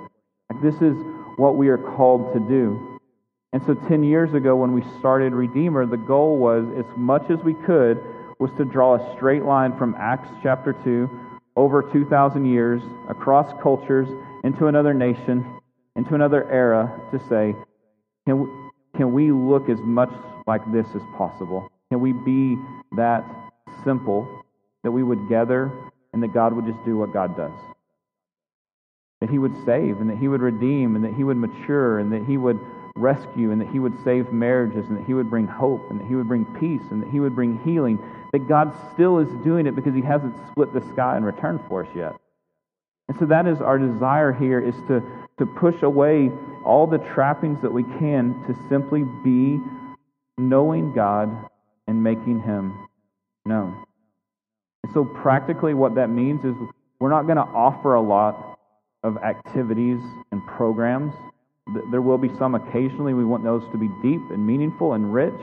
Like 0.52 0.62
this 0.62 0.76
is 0.76 0.96
what 1.38 1.58
we 1.58 1.70
are 1.70 1.78
called 1.78 2.34
to 2.34 2.40
do. 2.40 3.00
And 3.52 3.64
so 3.66 3.74
10 3.74 4.04
years 4.04 4.34
ago 4.34 4.56
when 4.56 4.74
we 4.74 4.84
started 5.00 5.34
Redeemer, 5.34 5.86
the 5.88 5.98
goal 5.98 6.38
was 6.38 6.66
as 6.78 6.86
much 6.96 7.24
as 7.32 7.40
we 7.44 7.56
could 7.66 8.00
was 8.40 8.52
to 8.58 8.66
draw 8.66 8.96
a 8.96 9.16
straight 9.16 9.44
line 9.44 9.76
from 9.78 9.96
Acts 9.98 10.30
chapter 10.44 10.74
2 10.84 11.10
over 11.56 11.82
2,000 11.82 12.46
years 12.46 12.84
across 13.10 13.52
cultures 13.64 14.08
into 14.44 14.68
another 14.68 14.94
nation, 14.94 15.60
into 15.96 16.14
another 16.14 16.48
era 16.52 17.02
to 17.12 17.20
say, 17.28 17.56
can 18.28 18.40
we, 18.40 18.67
can 18.98 19.14
we 19.14 19.32
look 19.32 19.70
as 19.70 19.80
much 19.82 20.12
like 20.46 20.62
this 20.72 20.88
as 20.96 21.02
possible? 21.18 21.72
Can 21.90 22.02
we 22.02 22.12
be 22.12 22.58
that 22.96 23.24
simple 23.84 24.28
that 24.84 24.92
we 24.92 25.04
would 25.04 25.30
gather 25.30 25.72
and 26.14 26.22
that 26.22 26.34
God 26.34 26.54
would 26.54 26.66
just 26.66 26.84
do 26.84 26.98
what 26.98 27.14
God 27.14 27.38
does? 27.38 27.54
that 29.22 29.30
he 29.30 29.40
would 29.40 29.54
save 29.66 30.00
and 30.00 30.10
that 30.10 30.18
he 30.18 30.28
would 30.28 30.42
redeem 30.42 30.96
and 30.96 31.04
that 31.04 31.14
he 31.14 31.24
would 31.24 31.38
mature 31.38 32.00
and 32.00 32.12
that 32.12 32.24
he 32.26 32.38
would 32.38 32.60
rescue 32.96 33.52
and 33.52 33.62
that 33.62 33.68
he 33.70 33.80
would 33.80 33.94
save 34.04 34.32
marriages 34.32 34.88
and 34.88 34.98
that 34.98 35.06
he 35.06 35.14
would 35.14 35.30
bring 35.30 35.48
hope 35.48 35.90
and 35.90 36.00
that 36.00 36.08
he 36.08 36.16
would 36.16 36.28
bring 36.28 36.46
peace 36.60 36.82
and 36.92 37.02
that 37.02 37.10
he 37.10 37.20
would 37.20 37.36
bring 37.36 37.60
healing. 37.64 38.00
That 38.32 38.48
God 38.48 38.76
still 38.94 39.20
is 39.20 39.30
doing 39.44 39.66
it 39.66 39.76
because 39.76 39.96
he 39.96 40.02
hasn't 40.02 40.36
split 40.52 40.74
the 40.74 40.82
sky 40.94 41.18
in 41.18 41.24
return 41.24 41.60
for 41.68 41.86
us 41.86 41.90
yet. 41.96 42.14
And 43.08 43.18
so 43.18 43.26
that 43.26 43.48
is 43.48 43.62
our 43.62 43.80
desire 43.80 44.34
here 44.34 44.60
is 44.60 44.76
to, 44.88 45.02
to 45.40 45.46
push 45.46 45.82
away 45.84 46.32
all 46.66 46.88
the 46.88 46.98
trappings 47.14 47.62
that 47.62 47.72
we 47.72 47.84
can 47.84 48.34
to 48.48 48.56
simply 48.70 49.04
be 49.24 49.60
knowing 50.38 50.94
God 50.94 51.30
and 51.88 52.04
making 52.04 52.42
him 52.42 52.88
known. 53.46 53.84
And 54.84 54.94
so 54.94 55.06
practically 55.06 55.74
what 55.74 55.96
that 55.96 56.10
means 56.10 56.44
is 56.44 56.54
we're 57.00 57.10
not 57.10 57.24
going 57.24 57.38
to 57.38 57.44
offer 57.44 57.94
a 57.94 58.02
lot 58.02 58.58
of 59.04 59.18
activities 59.18 60.00
and 60.32 60.46
programs. 60.48 61.14
There 61.92 62.02
will 62.02 62.18
be 62.18 62.30
some 62.38 62.56
occasionally. 62.56 63.14
We 63.14 63.26
want 63.26 63.44
those 63.44 63.64
to 63.72 63.78
be 63.78 63.90
deep 64.02 64.22
and 64.32 64.46
meaningful 64.46 64.94
and 64.94 65.14
rich, 65.14 65.40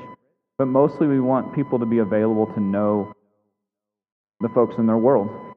but 0.58 0.66
mostly 0.66 1.06
we 1.06 1.20
want 1.20 1.54
people 1.54 1.78
to 1.78 1.86
be 1.86 1.98
available 1.98 2.46
to 2.54 2.60
know 2.60 3.12
the 4.40 4.48
folks 4.48 4.74
in 4.78 4.86
their 4.86 4.96
world. 4.96 5.53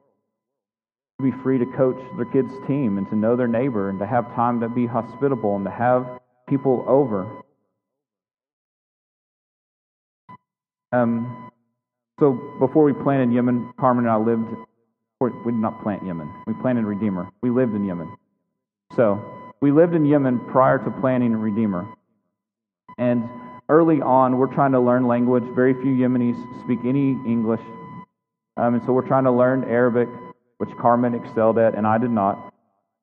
Be 1.21 1.31
free 1.43 1.57
to 1.57 1.65
coach 1.65 1.99
their 2.15 2.25
kids' 2.25 2.53
team 2.67 2.97
and 2.97 3.09
to 3.09 3.15
know 3.15 3.35
their 3.35 3.47
neighbor 3.47 3.89
and 3.89 3.97
to 3.99 4.05
have 4.05 4.33
time 4.35 4.59
to 4.59 4.69
be 4.69 4.85
hospitable 4.85 5.55
and 5.55 5.65
to 5.65 5.71
have 5.71 6.19
people 6.47 6.85
over. 6.87 7.43
Um, 10.91 11.51
so 12.19 12.33
before 12.59 12.83
we 12.83 12.93
planted 12.93 13.33
Yemen, 13.33 13.73
Carmen 13.79 14.05
and 14.05 14.11
I 14.11 14.17
lived 14.17 14.55
we 15.19 15.29
did 15.51 15.55
not 15.55 15.81
plant 15.81 16.05
Yemen. 16.05 16.31
We 16.45 16.53
planted 16.53 16.85
Redeemer. 16.85 17.29
We 17.41 17.49
lived 17.49 17.73
in 17.73 17.83
Yemen. 17.83 18.15
So 18.95 19.51
we 19.61 19.71
lived 19.71 19.95
in 19.95 20.05
Yemen 20.05 20.39
prior 20.51 20.77
to 20.77 20.91
planting 20.91 21.33
Redeemer. 21.35 21.87
And 22.99 23.27
early 23.67 23.99
on, 23.99 24.37
we're 24.37 24.53
trying 24.53 24.73
to 24.73 24.79
learn 24.79 25.07
language. 25.07 25.43
Very 25.55 25.73
few 25.73 25.95
Yemenis 25.95 26.37
speak 26.63 26.79
any 26.85 27.11
English. 27.25 27.61
Um, 28.57 28.75
and 28.75 28.83
so 28.85 28.91
we're 28.91 29.07
trying 29.07 29.23
to 29.23 29.31
learn 29.31 29.63
Arabic, 29.63 30.07
which 30.57 30.69
Carmen 30.79 31.13
excelled 31.13 31.57
at, 31.57 31.75
and 31.75 31.85
I 31.85 31.97
did 31.97 32.11
not. 32.11 32.53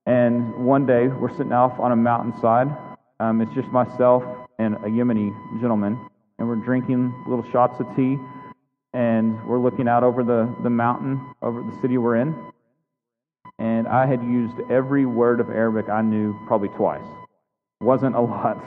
And 0.07 0.67
one 0.67 0.87
day, 0.87 1.09
we're 1.09 1.35
sitting 1.37 1.53
off 1.53 1.79
on 1.79 1.93
a 1.93 1.97
mountainside. 1.97 2.69
Um, 3.21 3.40
it's 3.40 3.55
just 3.55 3.69
myself 3.69 4.23
and 4.59 4.75
a 4.77 4.88
Yemeni 4.88 5.33
gentleman, 5.61 5.99
and 6.38 6.49
we're 6.49 6.57
drinking 6.57 7.14
little 7.27 7.45
shots 7.51 7.81
of 7.81 7.87
tea 7.97 8.19
and 8.95 9.45
we're 9.45 9.59
looking 9.59 9.88
out 9.88 10.05
over 10.05 10.23
the, 10.23 10.55
the 10.62 10.71
mountain, 10.71 11.21
over 11.43 11.61
the 11.61 11.77
city 11.83 11.99
we're 11.99 12.17
in. 12.17 12.35
And 13.59 13.88
I 13.88 14.07
had 14.07 14.23
used 14.23 14.55
every 14.71 15.05
word 15.05 15.40
of 15.40 15.51
Arabic 15.51 15.88
I 15.88 16.01
knew 16.01 16.38
probably 16.47 16.69
twice. 16.69 17.05
Wasn't 17.81 18.14
a 18.14 18.21
lot. 18.21 18.64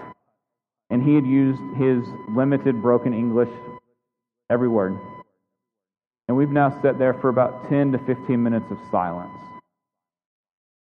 And 0.90 1.02
he 1.02 1.16
had 1.16 1.26
used 1.26 1.62
his 1.78 2.04
limited 2.30 2.82
broken 2.82 3.14
English 3.14 3.50
every 4.50 4.68
word. 4.68 4.98
And 6.28 6.36
we've 6.36 6.50
now 6.50 6.70
sat 6.82 7.00
there 7.00 7.14
for 7.14 7.30
about 7.30 7.70
10 7.70 7.94
to 7.94 7.98
15 8.00 8.42
minutes 8.42 8.66
of 8.70 8.78
silence. 8.92 9.38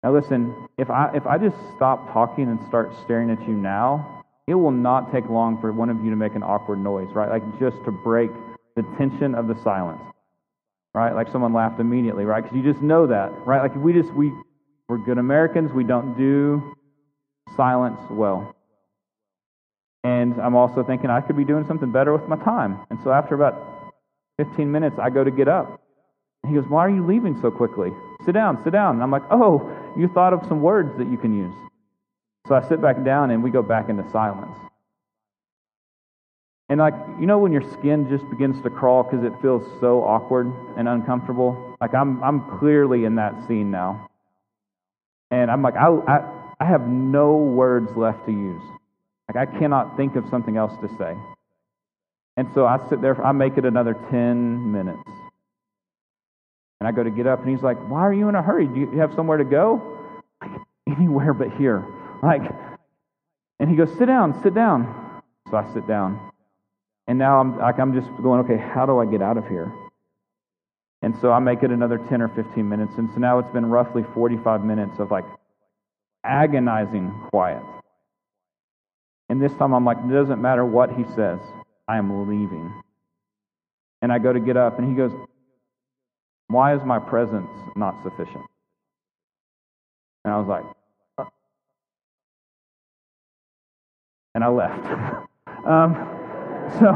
Now, 0.02 0.12
listen, 0.12 0.68
if 0.78 0.90
I, 0.90 1.10
if 1.14 1.26
I 1.26 1.38
just 1.38 1.56
stop 1.76 2.12
talking 2.12 2.48
and 2.48 2.60
start 2.68 2.92
staring 3.04 3.30
at 3.30 3.40
you 3.46 3.54
now, 3.54 4.24
it 4.46 4.54
will 4.54 4.70
not 4.70 5.12
take 5.12 5.28
long 5.28 5.60
for 5.60 5.72
one 5.72 5.90
of 5.90 6.04
you 6.04 6.10
to 6.10 6.16
make 6.16 6.34
an 6.34 6.42
awkward 6.42 6.78
noise, 6.78 7.08
right? 7.12 7.28
Like 7.28 7.42
just 7.58 7.76
to 7.84 7.90
break 7.90 8.30
the 8.76 8.82
tension 8.96 9.34
of 9.34 9.48
the 9.48 9.56
silence, 9.62 10.02
right? 10.94 11.14
Like 11.14 11.28
someone 11.32 11.52
laughed 11.52 11.80
immediately, 11.80 12.24
right? 12.24 12.42
Because 12.42 12.56
you 12.56 12.62
just 12.62 12.82
know 12.82 13.06
that, 13.06 13.32
right? 13.44 13.62
Like 13.62 13.74
we 13.74 13.92
just, 13.92 14.12
we, 14.12 14.32
we're 14.88 14.98
good 14.98 15.18
Americans. 15.18 15.72
We 15.72 15.82
don't 15.82 16.16
do 16.16 16.76
silence 17.56 17.98
well. 18.10 18.54
And 20.04 20.40
I'm 20.40 20.54
also 20.54 20.84
thinking 20.84 21.10
I 21.10 21.20
could 21.20 21.36
be 21.36 21.44
doing 21.44 21.66
something 21.66 21.90
better 21.90 22.12
with 22.12 22.28
my 22.28 22.36
time. 22.36 22.78
And 22.90 22.98
so 23.02 23.10
after 23.10 23.34
about 23.34 23.75
15 24.38 24.70
minutes, 24.70 24.96
I 25.00 25.10
go 25.10 25.24
to 25.24 25.30
get 25.30 25.48
up. 25.48 25.80
He 26.46 26.54
goes, 26.54 26.64
Why 26.68 26.80
are 26.80 26.90
you 26.90 27.06
leaving 27.06 27.38
so 27.40 27.50
quickly? 27.50 27.90
Sit 28.24 28.32
down, 28.32 28.62
sit 28.64 28.72
down. 28.72 28.94
And 28.94 29.02
I'm 29.02 29.10
like, 29.10 29.24
Oh, 29.30 29.70
you 29.96 30.08
thought 30.08 30.32
of 30.32 30.40
some 30.48 30.62
words 30.62 30.96
that 30.98 31.10
you 31.10 31.16
can 31.16 31.36
use. 31.36 31.54
So 32.46 32.54
I 32.54 32.68
sit 32.68 32.80
back 32.80 33.02
down 33.04 33.30
and 33.30 33.42
we 33.42 33.50
go 33.50 33.62
back 33.62 33.88
into 33.88 34.08
silence. 34.10 34.56
And 36.68 36.80
like, 36.80 36.94
you 37.20 37.26
know 37.26 37.38
when 37.38 37.52
your 37.52 37.62
skin 37.72 38.08
just 38.08 38.28
begins 38.28 38.60
to 38.62 38.70
crawl 38.70 39.04
because 39.04 39.24
it 39.24 39.32
feels 39.40 39.62
so 39.80 40.02
awkward 40.02 40.52
and 40.76 40.88
uncomfortable? 40.88 41.76
Like 41.80 41.94
I'm 41.94 42.22
I'm 42.22 42.58
clearly 42.58 43.04
in 43.04 43.16
that 43.16 43.34
scene 43.46 43.70
now. 43.70 44.08
And 45.30 45.50
I'm 45.50 45.62
like, 45.62 45.74
I, 45.74 45.88
I, 45.88 46.54
I 46.60 46.64
have 46.64 46.86
no 46.86 47.36
words 47.36 47.90
left 47.96 48.26
to 48.26 48.32
use. 48.32 48.62
Like 49.28 49.48
I 49.48 49.58
cannot 49.58 49.96
think 49.96 50.14
of 50.16 50.24
something 50.30 50.56
else 50.56 50.72
to 50.82 50.88
say. 50.96 51.16
And 52.36 52.48
so 52.54 52.66
I 52.66 52.78
sit 52.88 53.00
there, 53.00 53.24
I 53.24 53.32
make 53.32 53.56
it 53.56 53.64
another 53.64 53.94
10 54.10 54.72
minutes. 54.72 55.08
And 56.80 56.86
I 56.86 56.92
go 56.92 57.02
to 57.02 57.10
get 57.10 57.26
up, 57.26 57.40
and 57.40 57.48
he's 57.48 57.62
like, 57.62 57.78
Why 57.88 58.00
are 58.00 58.12
you 58.12 58.28
in 58.28 58.34
a 58.34 58.42
hurry? 58.42 58.66
Do 58.66 58.78
you 58.78 58.98
have 58.98 59.14
somewhere 59.14 59.38
to 59.38 59.44
go? 59.44 59.98
Like, 60.42 60.50
anywhere 60.86 61.32
but 61.32 61.52
here. 61.52 61.84
Like, 62.22 62.42
and 63.58 63.70
he 63.70 63.76
goes, 63.76 63.88
Sit 63.96 64.06
down, 64.06 64.42
sit 64.42 64.54
down. 64.54 65.22
So 65.50 65.56
I 65.56 65.72
sit 65.72 65.86
down. 65.86 66.32
And 67.06 67.18
now 67.18 67.40
I'm 67.40 67.58
like 67.58 67.78
I'm 67.78 67.94
just 67.94 68.08
going, 68.22 68.40
okay, 68.44 68.56
how 68.56 68.84
do 68.84 68.98
I 68.98 69.06
get 69.06 69.22
out 69.22 69.36
of 69.36 69.46
here? 69.46 69.72
And 71.02 71.14
so 71.20 71.30
I 71.30 71.38
make 71.38 71.62
it 71.62 71.70
another 71.70 71.98
10 71.98 72.20
or 72.20 72.28
15 72.28 72.68
minutes. 72.68 72.94
And 72.96 73.08
so 73.12 73.20
now 73.20 73.38
it's 73.38 73.50
been 73.50 73.66
roughly 73.66 74.02
45 74.14 74.64
minutes 74.64 74.98
of 74.98 75.10
like 75.10 75.24
agonizing 76.24 77.12
quiet. 77.30 77.62
And 79.28 79.40
this 79.40 79.52
time 79.54 79.72
I'm 79.72 79.84
like, 79.84 79.98
it 79.98 80.12
doesn't 80.12 80.40
matter 80.40 80.64
what 80.64 80.92
he 80.92 81.04
says, 81.14 81.38
I 81.88 81.98
am 81.98 82.28
leaving. 82.28 82.72
And 84.02 84.12
I 84.12 84.18
go 84.18 84.32
to 84.32 84.40
get 84.40 84.56
up, 84.56 84.78
and 84.78 84.88
he 84.88 84.94
goes, 84.94 85.12
Why 86.48 86.74
is 86.74 86.82
my 86.84 86.98
presence 86.98 87.50
not 87.76 88.02
sufficient? 88.02 88.44
And 90.24 90.34
I 90.34 90.38
was 90.38 90.48
like, 90.48 90.64
uh. 91.18 91.24
and 94.34 94.42
I 94.44 94.48
left. 94.48 94.86
um, 95.66 95.94
so 96.78 96.88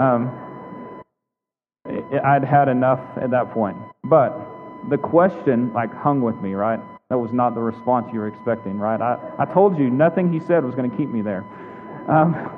um, 0.00 1.02
I'd 2.24 2.44
had 2.44 2.68
enough 2.68 3.00
at 3.20 3.30
that 3.30 3.52
point. 3.52 3.76
But 4.04 4.34
the 4.88 4.98
question, 4.98 5.72
like, 5.72 5.94
hung 5.94 6.22
with 6.22 6.36
me, 6.36 6.54
right? 6.54 6.80
That 7.10 7.18
was 7.18 7.32
not 7.32 7.54
the 7.54 7.60
response 7.60 8.08
you 8.12 8.20
were 8.20 8.28
expecting, 8.28 8.78
right? 8.78 9.00
I, 9.00 9.18
I 9.38 9.44
told 9.44 9.78
you 9.78 9.90
nothing 9.90 10.32
he 10.32 10.40
said 10.40 10.64
was 10.64 10.74
going 10.74 10.90
to 10.90 10.96
keep 10.96 11.08
me 11.08 11.22
there. 11.22 11.44
Um, 12.08 12.50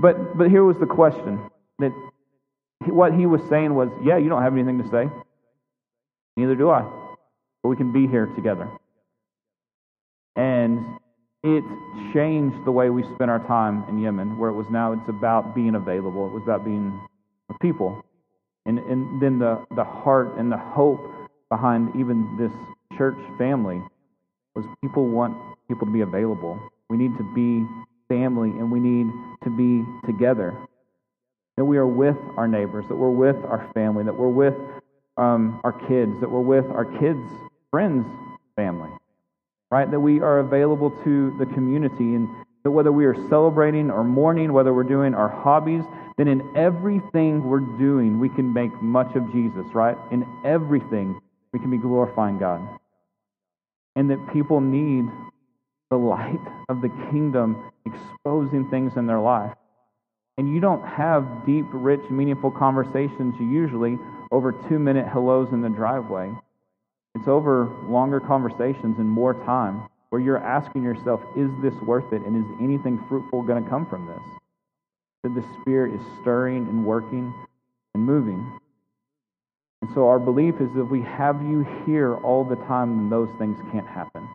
but, 0.00 0.36
but 0.36 0.50
here 0.50 0.64
was 0.64 0.76
the 0.78 0.86
question 0.86 1.40
that 1.78 1.92
what 2.86 3.14
he 3.14 3.26
was 3.26 3.40
saying 3.48 3.74
was, 3.74 3.88
yeah, 4.02 4.16
you 4.16 4.28
don't 4.28 4.42
have 4.42 4.52
anything 4.52 4.82
to 4.82 4.88
say. 4.90 5.08
Neither 6.36 6.54
do 6.54 6.70
I. 6.70 6.82
But 7.62 7.68
we 7.68 7.76
can 7.76 7.92
be 7.92 8.06
here 8.06 8.26
together. 8.26 8.68
And 10.36 10.80
it 11.42 11.64
changed 12.12 12.56
the 12.64 12.72
way 12.72 12.90
we 12.90 13.02
spent 13.14 13.30
our 13.30 13.44
time 13.46 13.84
in 13.88 13.98
Yemen, 13.98 14.38
where 14.38 14.50
it 14.50 14.54
was 14.54 14.66
now 14.70 14.92
it's 14.92 15.08
about 15.08 15.54
being 15.54 15.74
available. 15.74 16.26
It 16.26 16.32
was 16.32 16.42
about 16.42 16.64
being 16.64 17.00
with 17.48 17.58
people. 17.60 18.02
And, 18.66 18.78
and 18.78 19.20
then 19.20 19.38
the, 19.38 19.64
the 19.76 19.84
heart 19.84 20.38
and 20.38 20.50
the 20.50 20.56
hope 20.56 21.00
behind 21.50 21.94
even 21.96 22.36
this 22.38 22.52
church 22.96 23.18
family 23.38 23.82
was 24.54 24.64
people 24.82 25.06
want 25.06 25.36
people 25.68 25.86
to 25.86 25.92
be 25.92 26.00
available. 26.00 26.58
We 26.88 26.96
need 26.96 27.16
to 27.18 27.34
be 27.34 27.66
family 28.08 28.50
and 28.50 28.70
we 28.70 28.80
need 28.80 29.06
to 29.44 29.50
be 29.50 29.84
together. 30.06 30.56
That 31.56 31.64
we 31.64 31.76
are 31.76 31.86
with 31.86 32.16
our 32.36 32.48
neighbors, 32.48 32.84
that 32.88 32.96
we're 32.96 33.10
with 33.10 33.36
our 33.44 33.70
family, 33.74 34.04
that 34.04 34.14
we're 34.14 34.28
with 34.28 34.54
um, 35.16 35.60
our 35.62 35.72
kids, 35.72 36.12
that 36.20 36.30
we're 36.30 36.40
with 36.40 36.66
our 36.66 36.84
kids' 36.84 37.30
friends' 37.70 38.06
family, 38.56 38.90
right? 39.70 39.88
That 39.90 40.00
we 40.00 40.20
are 40.20 40.40
available 40.40 40.90
to 41.04 41.36
the 41.38 41.46
community 41.46 42.14
and 42.14 42.28
that 42.64 42.70
whether 42.70 42.90
we 42.90 43.04
are 43.04 43.14
celebrating 43.28 43.90
or 43.90 44.02
mourning, 44.02 44.52
whether 44.52 44.72
we're 44.72 44.82
doing 44.84 45.14
our 45.14 45.28
hobbies, 45.28 45.84
then 46.16 46.28
in 46.28 46.56
everything 46.56 47.44
we're 47.44 47.60
doing, 47.60 48.18
we 48.18 48.28
can 48.28 48.52
make 48.52 48.72
much 48.82 49.14
of 49.16 49.30
Jesus, 49.32 49.66
right? 49.74 49.96
In 50.10 50.26
everything, 50.44 51.20
we 51.52 51.58
can 51.58 51.70
be 51.70 51.76
glorifying 51.76 52.38
God. 52.38 52.66
And 53.96 54.10
that 54.10 54.32
people 54.32 54.60
need 54.60 55.04
the 55.94 55.98
light 55.98 56.40
of 56.68 56.80
the 56.80 56.88
kingdom 57.12 57.70
exposing 57.86 58.68
things 58.68 58.96
in 58.96 59.06
their 59.06 59.20
life. 59.20 59.54
And 60.36 60.52
you 60.52 60.58
don't 60.58 60.84
have 60.84 61.46
deep, 61.46 61.66
rich, 61.72 62.00
meaningful 62.10 62.50
conversations 62.50 63.36
usually 63.38 63.96
over 64.32 64.50
two 64.68 64.80
minute 64.80 65.06
hellos 65.06 65.52
in 65.52 65.62
the 65.62 65.68
driveway. 65.68 66.32
It's 67.14 67.28
over 67.28 67.66
longer 67.86 68.18
conversations 68.18 68.98
and 68.98 69.08
more 69.08 69.34
time 69.44 69.86
where 70.10 70.20
you're 70.20 70.42
asking 70.42 70.82
yourself, 70.82 71.20
is 71.36 71.48
this 71.62 71.74
worth 71.74 72.12
it? 72.12 72.22
And 72.22 72.36
is 72.36 72.50
anything 72.60 73.00
fruitful 73.08 73.42
going 73.42 73.62
to 73.62 73.70
come 73.70 73.86
from 73.86 74.08
this? 74.08 74.22
That 75.22 75.40
the 75.40 75.46
Spirit 75.60 75.94
is 75.94 76.04
stirring 76.20 76.66
and 76.66 76.84
working 76.84 77.32
and 77.94 78.04
moving. 78.04 78.58
And 79.80 79.94
so 79.94 80.08
our 80.08 80.18
belief 80.18 80.56
is 80.60 80.72
that 80.74 80.86
if 80.86 80.88
we 80.88 81.02
have 81.02 81.40
you 81.40 81.64
here 81.86 82.16
all 82.16 82.42
the 82.42 82.56
time, 82.66 82.96
then 82.96 83.10
those 83.10 83.30
things 83.38 83.56
can't 83.70 83.86
happen. 83.86 84.28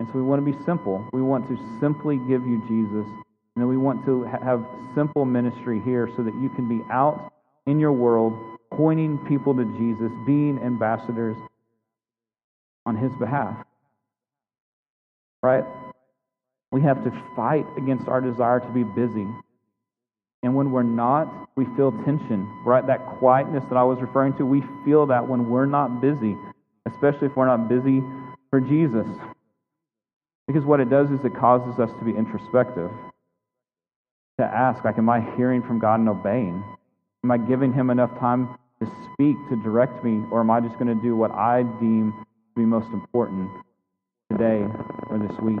And 0.00 0.08
so 0.08 0.14
we 0.14 0.22
want 0.22 0.44
to 0.44 0.52
be 0.52 0.56
simple. 0.64 1.08
We 1.12 1.22
want 1.22 1.48
to 1.48 1.56
simply 1.80 2.16
give 2.18 2.46
you 2.46 2.62
Jesus. 2.68 3.04
And 3.04 3.56
then 3.56 3.68
we 3.68 3.76
want 3.76 4.04
to 4.06 4.22
have 4.24 4.64
simple 4.94 5.24
ministry 5.24 5.80
here 5.84 6.08
so 6.16 6.22
that 6.22 6.34
you 6.40 6.48
can 6.50 6.68
be 6.68 6.84
out 6.92 7.32
in 7.66 7.80
your 7.80 7.92
world 7.92 8.58
pointing 8.70 9.18
people 9.26 9.54
to 9.54 9.64
Jesus, 9.76 10.12
being 10.24 10.60
ambassadors 10.62 11.36
on 12.86 12.96
his 12.96 13.10
behalf. 13.18 13.56
Right? 15.42 15.64
We 16.70 16.82
have 16.82 17.02
to 17.04 17.10
fight 17.34 17.66
against 17.76 18.08
our 18.08 18.20
desire 18.20 18.60
to 18.60 18.68
be 18.68 18.84
busy. 18.84 19.26
And 20.42 20.54
when 20.54 20.70
we're 20.70 20.84
not, 20.84 21.48
we 21.56 21.64
feel 21.76 21.90
tension, 22.04 22.48
right? 22.64 22.86
That 22.86 23.04
quietness 23.18 23.64
that 23.68 23.76
I 23.76 23.82
was 23.82 23.98
referring 24.00 24.36
to, 24.36 24.46
we 24.46 24.62
feel 24.84 25.06
that 25.06 25.26
when 25.26 25.50
we're 25.50 25.66
not 25.66 26.00
busy, 26.00 26.36
especially 26.86 27.26
if 27.26 27.36
we're 27.36 27.46
not 27.46 27.68
busy 27.68 28.02
for 28.50 28.60
Jesus. 28.60 29.06
Because 30.48 30.64
what 30.64 30.80
it 30.80 30.88
does 30.88 31.10
is 31.10 31.20
it 31.24 31.36
causes 31.36 31.78
us 31.78 31.90
to 31.98 32.04
be 32.04 32.10
introspective, 32.16 32.90
to 34.38 34.44
ask, 34.44 34.82
like, 34.82 34.96
am 34.96 35.10
I 35.10 35.20
hearing 35.36 35.62
from 35.62 35.78
God 35.78 36.00
and 36.00 36.08
obeying? 36.08 36.64
Am 37.22 37.30
I 37.30 37.36
giving 37.36 37.70
Him 37.70 37.90
enough 37.90 38.18
time 38.18 38.56
to 38.80 38.86
speak, 39.12 39.36
to 39.50 39.62
direct 39.62 40.02
me, 40.02 40.24
or 40.32 40.40
am 40.40 40.50
I 40.50 40.60
just 40.60 40.78
going 40.78 40.86
to 40.86 41.02
do 41.02 41.14
what 41.14 41.32
I 41.32 41.64
deem 41.78 42.12
to 42.12 42.26
be 42.56 42.64
most 42.64 42.88
important 42.94 43.50
today 44.32 44.64
or 45.10 45.18
this 45.18 45.38
week? 45.40 45.60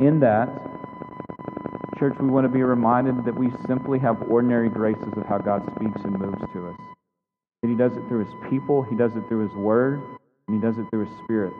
In 0.00 0.18
that, 0.20 0.48
church, 2.00 2.14
we 2.20 2.26
want 2.26 2.46
to 2.46 2.52
be 2.52 2.64
reminded 2.64 3.24
that 3.24 3.38
we 3.38 3.52
simply 3.68 4.00
have 4.00 4.20
ordinary 4.28 4.68
graces 4.68 5.12
of 5.16 5.24
how 5.26 5.38
God 5.38 5.62
speaks 5.76 6.00
and 6.02 6.18
moves 6.18 6.40
to 6.52 6.68
us. 6.68 6.76
That 7.62 7.68
He 7.68 7.76
does 7.76 7.92
it 7.92 8.02
through 8.08 8.24
His 8.24 8.34
people, 8.50 8.82
He 8.82 8.96
does 8.96 9.14
it 9.14 9.22
through 9.28 9.46
His 9.46 9.56
Word, 9.56 10.00
and 10.48 10.56
He 10.56 10.60
does 10.60 10.76
it 10.78 10.90
through 10.90 11.06
His 11.06 11.14
Spirit. 11.22 11.52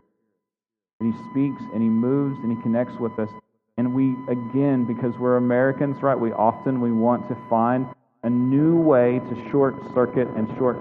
He 1.01 1.13
speaks 1.31 1.63
and 1.73 1.83
He 1.83 1.89
moves 1.89 2.39
and 2.43 2.57
He 2.57 2.63
connects 2.63 2.99
with 2.99 3.19
us. 3.19 3.29
And 3.77 3.95
we, 3.95 4.17
again, 4.29 4.85
because 4.87 5.13
we're 5.19 5.37
Americans, 5.37 6.03
right, 6.03 6.19
we 6.19 6.33
often 6.33 6.81
we 6.81 6.93
want 6.93 7.29
to 7.29 7.37
find 7.51 7.87
a 8.23 8.31
new 8.31 8.77
way 8.77 9.21
to 9.21 9.51
short 9.51 9.75
circuit 9.95 10.29
and 10.37 10.49
short, 10.57 10.79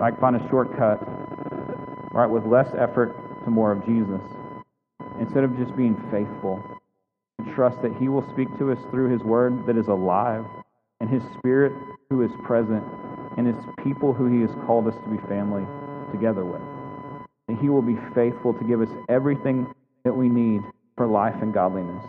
like 0.00 0.18
find 0.20 0.36
a 0.36 0.48
shortcut, 0.48 0.98
right, 2.12 2.26
with 2.26 2.44
less 2.44 2.68
effort 2.76 3.14
to 3.44 3.50
more 3.50 3.72
of 3.72 3.86
Jesus. 3.86 4.20
Instead 5.20 5.44
of 5.44 5.56
just 5.56 5.76
being 5.76 5.96
faithful 6.10 6.76
trust 7.56 7.80
that 7.82 7.96
He 7.96 8.08
will 8.08 8.28
speak 8.30 8.48
to 8.58 8.70
us 8.70 8.78
through 8.90 9.10
His 9.10 9.22
Word 9.22 9.66
that 9.66 9.76
is 9.76 9.88
alive, 9.88 10.44
and 11.00 11.08
His 11.08 11.22
Spirit 11.38 11.72
who 12.10 12.22
is 12.22 12.30
present, 12.44 12.84
and 13.36 13.46
His 13.46 13.56
people 13.82 14.12
who 14.12 14.26
He 14.26 14.42
has 14.42 14.50
called 14.66 14.86
us 14.86 14.94
to 15.02 15.10
be 15.10 15.18
family 15.26 15.64
together 16.12 16.44
with. 16.44 16.75
And 17.48 17.58
He 17.58 17.68
will 17.68 17.82
be 17.82 17.96
faithful 18.14 18.54
to 18.54 18.64
give 18.64 18.80
us 18.80 18.88
everything 19.08 19.72
that 20.04 20.16
we 20.16 20.28
need 20.28 20.62
for 20.96 21.06
life 21.06 21.34
and 21.42 21.52
godliness. 21.52 22.04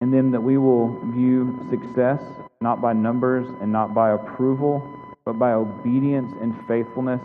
And 0.00 0.12
then 0.12 0.30
that 0.32 0.42
we 0.42 0.58
will 0.58 1.00
view 1.12 1.66
success 1.70 2.20
not 2.60 2.80
by 2.80 2.92
numbers 2.92 3.46
and 3.60 3.72
not 3.72 3.94
by 3.94 4.12
approval, 4.12 4.82
but 5.24 5.38
by 5.38 5.52
obedience 5.52 6.32
and 6.40 6.54
faithfulness 6.68 7.22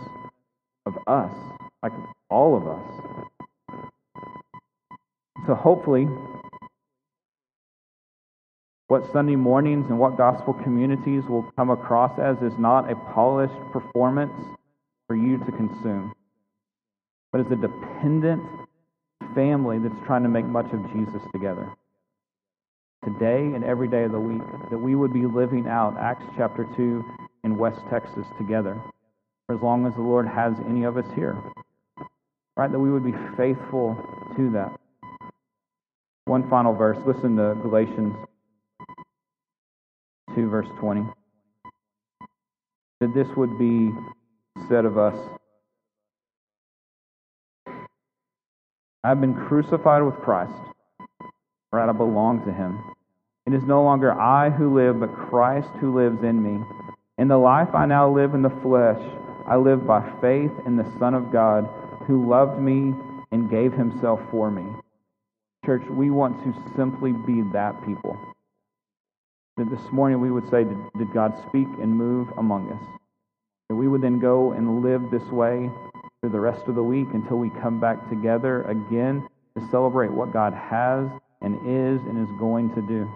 of 0.86 0.96
us, 1.08 1.34
like 1.84 1.94
all 2.30 2.56
of 2.56 2.68
us. 2.68 3.10
So 5.48 5.56
hopefully, 5.56 6.08
what 8.88 9.12
Sunday 9.12 9.36
mornings 9.36 9.86
and 9.90 10.00
what 10.00 10.18
gospel 10.18 10.54
communities 10.54 11.24
will 11.30 11.52
come 11.56 11.70
across 11.70 12.18
as 12.20 12.38
is 12.42 12.58
not 12.58 12.90
a 12.92 12.96
polished 13.14 13.54
performance 13.72 14.34
for 15.10 15.16
you 15.16 15.40
to 15.40 15.52
consume, 15.54 16.14
but 17.32 17.42
as 17.42 17.48
a 17.52 17.56
dependent 17.56 18.44
family 19.34 19.80
that's 19.80 20.06
trying 20.06 20.22
to 20.22 20.30
make 20.30 20.46
much 20.46 20.72
of 20.72 20.80
Jesus 20.94 21.22
together. 21.34 21.68
Today 23.04 23.42
and 23.56 23.64
every 23.64 23.88
day 23.88 24.04
of 24.04 24.12
the 24.12 24.20
week, 24.20 24.44
that 24.70 24.78
we 24.78 24.94
would 24.94 25.12
be 25.12 25.26
living 25.26 25.68
out 25.68 25.98
Acts 26.00 26.26
chapter 26.38 26.68
2 26.78 27.04
in 27.44 27.58
West 27.58 27.80
Texas 27.90 28.26
together 28.38 28.80
for 29.48 29.56
as 29.56 29.62
long 29.64 29.88
as 29.88 29.96
the 29.96 30.02
Lord 30.02 30.28
has 30.28 30.54
any 30.70 30.84
of 30.84 30.96
us 30.96 31.06
here. 31.16 31.36
Right? 32.56 32.72
That 32.72 32.80
we 32.80 32.92
would 32.92 33.04
be 33.04 33.16
faithful 33.36 33.98
to 34.38 34.52
that. 34.52 34.72
One 36.26 36.48
final 36.52 36.76
verse. 36.76 37.00
Listen 37.08 37.36
to 37.38 37.58
Galatians 37.64 38.14
2, 40.36 40.50
verse 40.50 40.68
20. 40.80 41.02
That 43.00 43.16
this 43.16 43.28
would 43.36 43.58
be 43.58 43.92
said 44.68 44.86
of 44.86 44.98
us 44.98 45.16
I've 49.02 49.22
been 49.22 49.34
crucified 49.34 50.04
with 50.04 50.16
Christ, 50.16 50.52
right? 51.72 51.88
I 51.88 51.94
belong 51.94 52.44
to 52.46 52.52
him. 52.52 52.84
It 53.46 53.54
is 53.54 53.64
no 53.64 53.82
longer 53.82 54.12
I 54.12 54.50
who 54.50 54.76
live, 54.76 55.00
but 55.00 55.16
Christ 55.16 55.70
who 55.80 55.96
lives 55.96 56.22
in 56.22 56.44
me. 56.44 56.64
In 57.18 57.30
the 57.30 57.38
life 57.38 57.74
I 57.74 57.86
now 57.86 58.14
live 58.14 58.34
in 58.34 58.42
the 58.42 58.50
flesh, 58.62 59.02
I 59.48 59.56
live 59.56 59.88
by 59.88 60.02
faith 60.20 60.52
in 60.66 60.76
the 60.76 60.92
Son 61.00 61.14
of 61.14 61.32
God 61.32 61.68
who 62.08 62.30
loved 62.30 62.62
me 62.62 62.94
and 63.32 63.50
gave 63.50 63.72
himself 63.72 64.20
for 64.30 64.52
me. 64.52 64.66
Church, 65.66 65.84
we 65.90 66.10
want 66.10 66.44
to 66.44 66.74
simply 66.76 67.14
be 67.14 67.42
that 67.54 67.82
people. 67.86 68.20
That 69.56 69.70
this 69.70 69.92
morning 69.94 70.20
we 70.20 70.32
would 70.32 70.50
say, 70.50 70.66
did 70.66 71.14
God 71.14 71.34
speak 71.48 71.68
and 71.82 71.96
move 71.96 72.28
among 72.38 72.72
us? 72.72 73.00
We 73.70 73.88
would 73.88 74.02
then 74.02 74.20
go 74.20 74.54
and 74.54 74.82
live 74.82 75.12
this 75.12 75.28
way 75.30 75.70
through 76.20 76.32
the 76.32 76.40
rest 76.40 76.68
of 76.68 76.76
the 76.76 76.84
week 76.84 77.08
until 77.14 77.38
we 77.38 77.50
come 77.62 77.80
back 77.80 78.10
together 78.10 78.64
again 78.64 79.28
to 79.58 79.68
celebrate 79.70 80.12
what 80.12 80.34
God 80.34 80.54
has 80.54 81.08
and 81.42 81.56
is 81.66 82.02
and 82.02 82.18
is 82.22 82.40
going 82.40 82.74
to 82.76 82.82
do. 82.82 83.10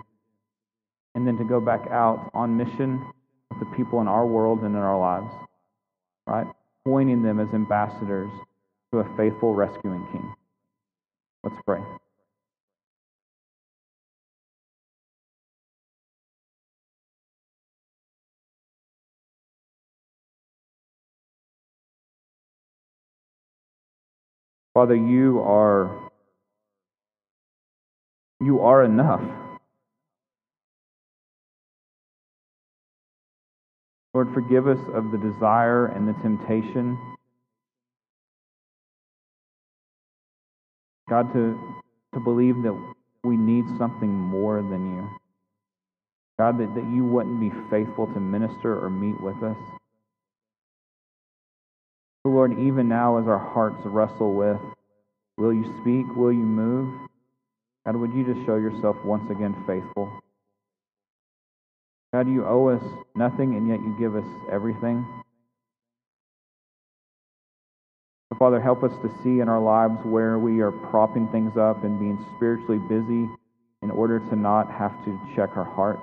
And 1.15 1.27
then 1.27 1.37
to 1.37 1.43
go 1.43 1.59
back 1.59 1.87
out 1.91 2.29
on 2.33 2.55
mission 2.55 3.03
with 3.49 3.59
the 3.59 3.75
people 3.75 4.01
in 4.01 4.07
our 4.07 4.25
world 4.25 4.59
and 4.59 4.75
in 4.75 4.81
our 4.81 4.97
lives, 4.97 5.33
right? 6.27 6.47
Pointing 6.85 7.23
them 7.23 7.39
as 7.39 7.53
ambassadors 7.53 8.31
to 8.91 8.99
a 8.99 9.17
faithful 9.17 9.53
rescuing 9.53 10.05
king. 10.11 10.33
Let's 11.43 11.61
pray. 11.65 11.81
Father, 24.73 24.95
you 24.95 25.39
are 25.41 26.09
you 28.41 28.62
are 28.62 28.83
enough. 28.83 29.21
Lord, 34.13 34.33
forgive 34.33 34.67
us 34.67 34.79
of 34.93 35.12
the 35.12 35.17
desire 35.17 35.88
and 35.88 36.07
the 36.07 36.13
temptation, 36.21 36.99
God, 41.09 41.33
to, 41.33 41.57
to 42.13 42.19
believe 42.19 42.62
that 42.63 42.93
we 43.23 43.38
need 43.38 43.65
something 43.77 44.09
more 44.09 44.62
than 44.62 44.95
you. 44.95 45.09
God, 46.38 46.59
that, 46.59 46.75
that 46.75 46.86
you 46.93 47.05
wouldn't 47.05 47.39
be 47.39 47.51
faithful 47.69 48.07
to 48.07 48.19
minister 48.19 48.83
or 48.83 48.89
meet 48.89 49.19
with 49.21 49.41
us. 49.41 49.57
Lord, 52.25 52.57
even 52.57 52.88
now 52.88 53.17
as 53.17 53.27
our 53.27 53.38
hearts 53.38 53.81
wrestle 53.83 54.33
with, 54.33 54.57
will 55.38 55.53
you 55.53 55.65
speak? 55.81 56.05
Will 56.15 56.31
you 56.31 56.39
move? 56.39 56.93
God, 57.86 57.97
would 57.97 58.13
you 58.13 58.23
just 58.23 58.45
show 58.45 58.55
yourself 58.55 58.95
once 59.03 59.29
again 59.29 59.53
faithful? 59.67 60.09
God, 62.13 62.29
you 62.29 62.45
owe 62.45 62.69
us 62.69 62.83
nothing, 63.15 63.55
and 63.55 63.67
yet 63.67 63.79
you 63.81 63.95
give 63.99 64.15
us 64.15 64.25
everything. 64.49 65.05
Father, 68.39 68.62
help 68.62 68.83
us 68.83 68.91
to 69.01 69.12
see 69.21 69.41
in 69.41 69.49
our 69.49 69.59
lives 69.59 69.99
where 70.03 70.39
we 70.39 70.62
are 70.62 70.71
propping 70.71 71.27
things 71.27 71.57
up 71.57 71.83
and 71.83 71.99
being 71.99 72.23
spiritually 72.36 72.79
busy 72.89 73.29
in 73.81 73.91
order 73.91 74.19
to 74.19 74.36
not 74.36 74.71
have 74.71 74.93
to 75.05 75.19
check 75.36 75.57
our 75.57 75.65
hearts. 75.65 76.01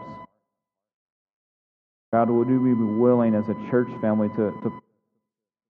God, 2.13 2.29
would 2.29 2.49
we 2.49 2.75
be 2.75 2.83
willing 2.83 3.35
as 3.35 3.49
a 3.49 3.71
church 3.71 3.89
family 4.01 4.29
to, 4.31 4.53
to 4.63 4.83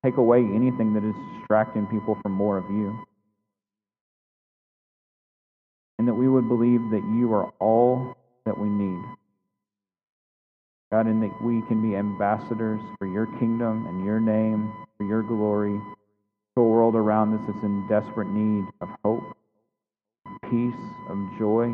take 0.05 0.17
away 0.17 0.41
anything 0.41 0.95
that 0.95 1.05
is 1.05 1.15
distracting 1.39 1.87
people 1.87 2.19
from 2.23 2.33
more 2.33 2.57
of 2.59 2.71
you? 2.71 2.99
And 5.99 6.09
that 6.09 6.15
we 6.15 6.29
would 6.29 6.49
believe 6.49 6.81
that 6.91 7.05
you 7.15 7.33
are 7.35 7.53
all 7.61 8.17
that 8.47 8.59
we 8.59 8.69
need. 8.69 9.03
God, 10.91 11.07
and 11.07 11.23
that 11.23 11.43
we 11.43 11.63
can 11.69 11.81
be 11.83 11.95
ambassadors 11.95 12.81
for 12.99 13.07
your 13.07 13.27
kingdom 13.39 13.87
and 13.87 14.05
your 14.05 14.19
name, 14.19 14.73
for 14.97 15.05
your 15.05 15.23
glory, 15.23 15.79
to 16.57 16.61
a 16.61 16.65
world 16.65 16.97
around 16.97 17.35
us 17.35 17.41
that's 17.47 17.63
in 17.63 17.87
desperate 17.87 18.29
need 18.29 18.65
of 18.81 18.89
hope, 19.05 19.23
peace, 20.51 20.75
of 21.09 21.17
joy, 21.39 21.73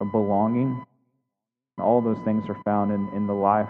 of 0.00 0.10
belonging. 0.10 0.84
And 1.76 1.84
all 1.86 2.00
those 2.00 2.18
things 2.24 2.44
are 2.48 2.60
found 2.64 2.90
in, 2.90 3.08
in 3.14 3.28
the 3.28 3.34
life, 3.34 3.68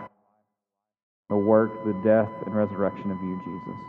the 1.28 1.36
work, 1.36 1.84
the 1.84 1.92
death, 2.04 2.30
and 2.46 2.54
resurrection 2.54 3.10
of 3.10 3.22
you, 3.22 3.40
Jesus. 3.44 3.80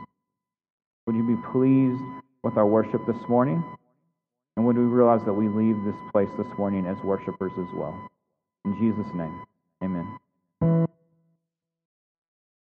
Would 1.08 1.16
you 1.16 1.24
be 1.24 1.42
pleased 1.52 2.02
with 2.44 2.58
our 2.58 2.66
worship 2.66 3.06
this 3.08 3.28
morning? 3.28 3.64
And 4.56 4.66
would 4.66 4.78
we 4.78 4.84
realize 4.84 5.24
that 5.26 5.34
we 5.34 5.48
leave 5.48 5.84
this 5.84 5.96
place 6.12 6.30
this 6.38 6.48
morning 6.58 6.86
as 6.86 6.98
worshipers 7.04 7.52
as 7.58 7.74
well? 7.74 8.10
In 8.66 8.78
Jesus' 8.78 9.12
name, 9.14 9.42
amen. 9.84 10.18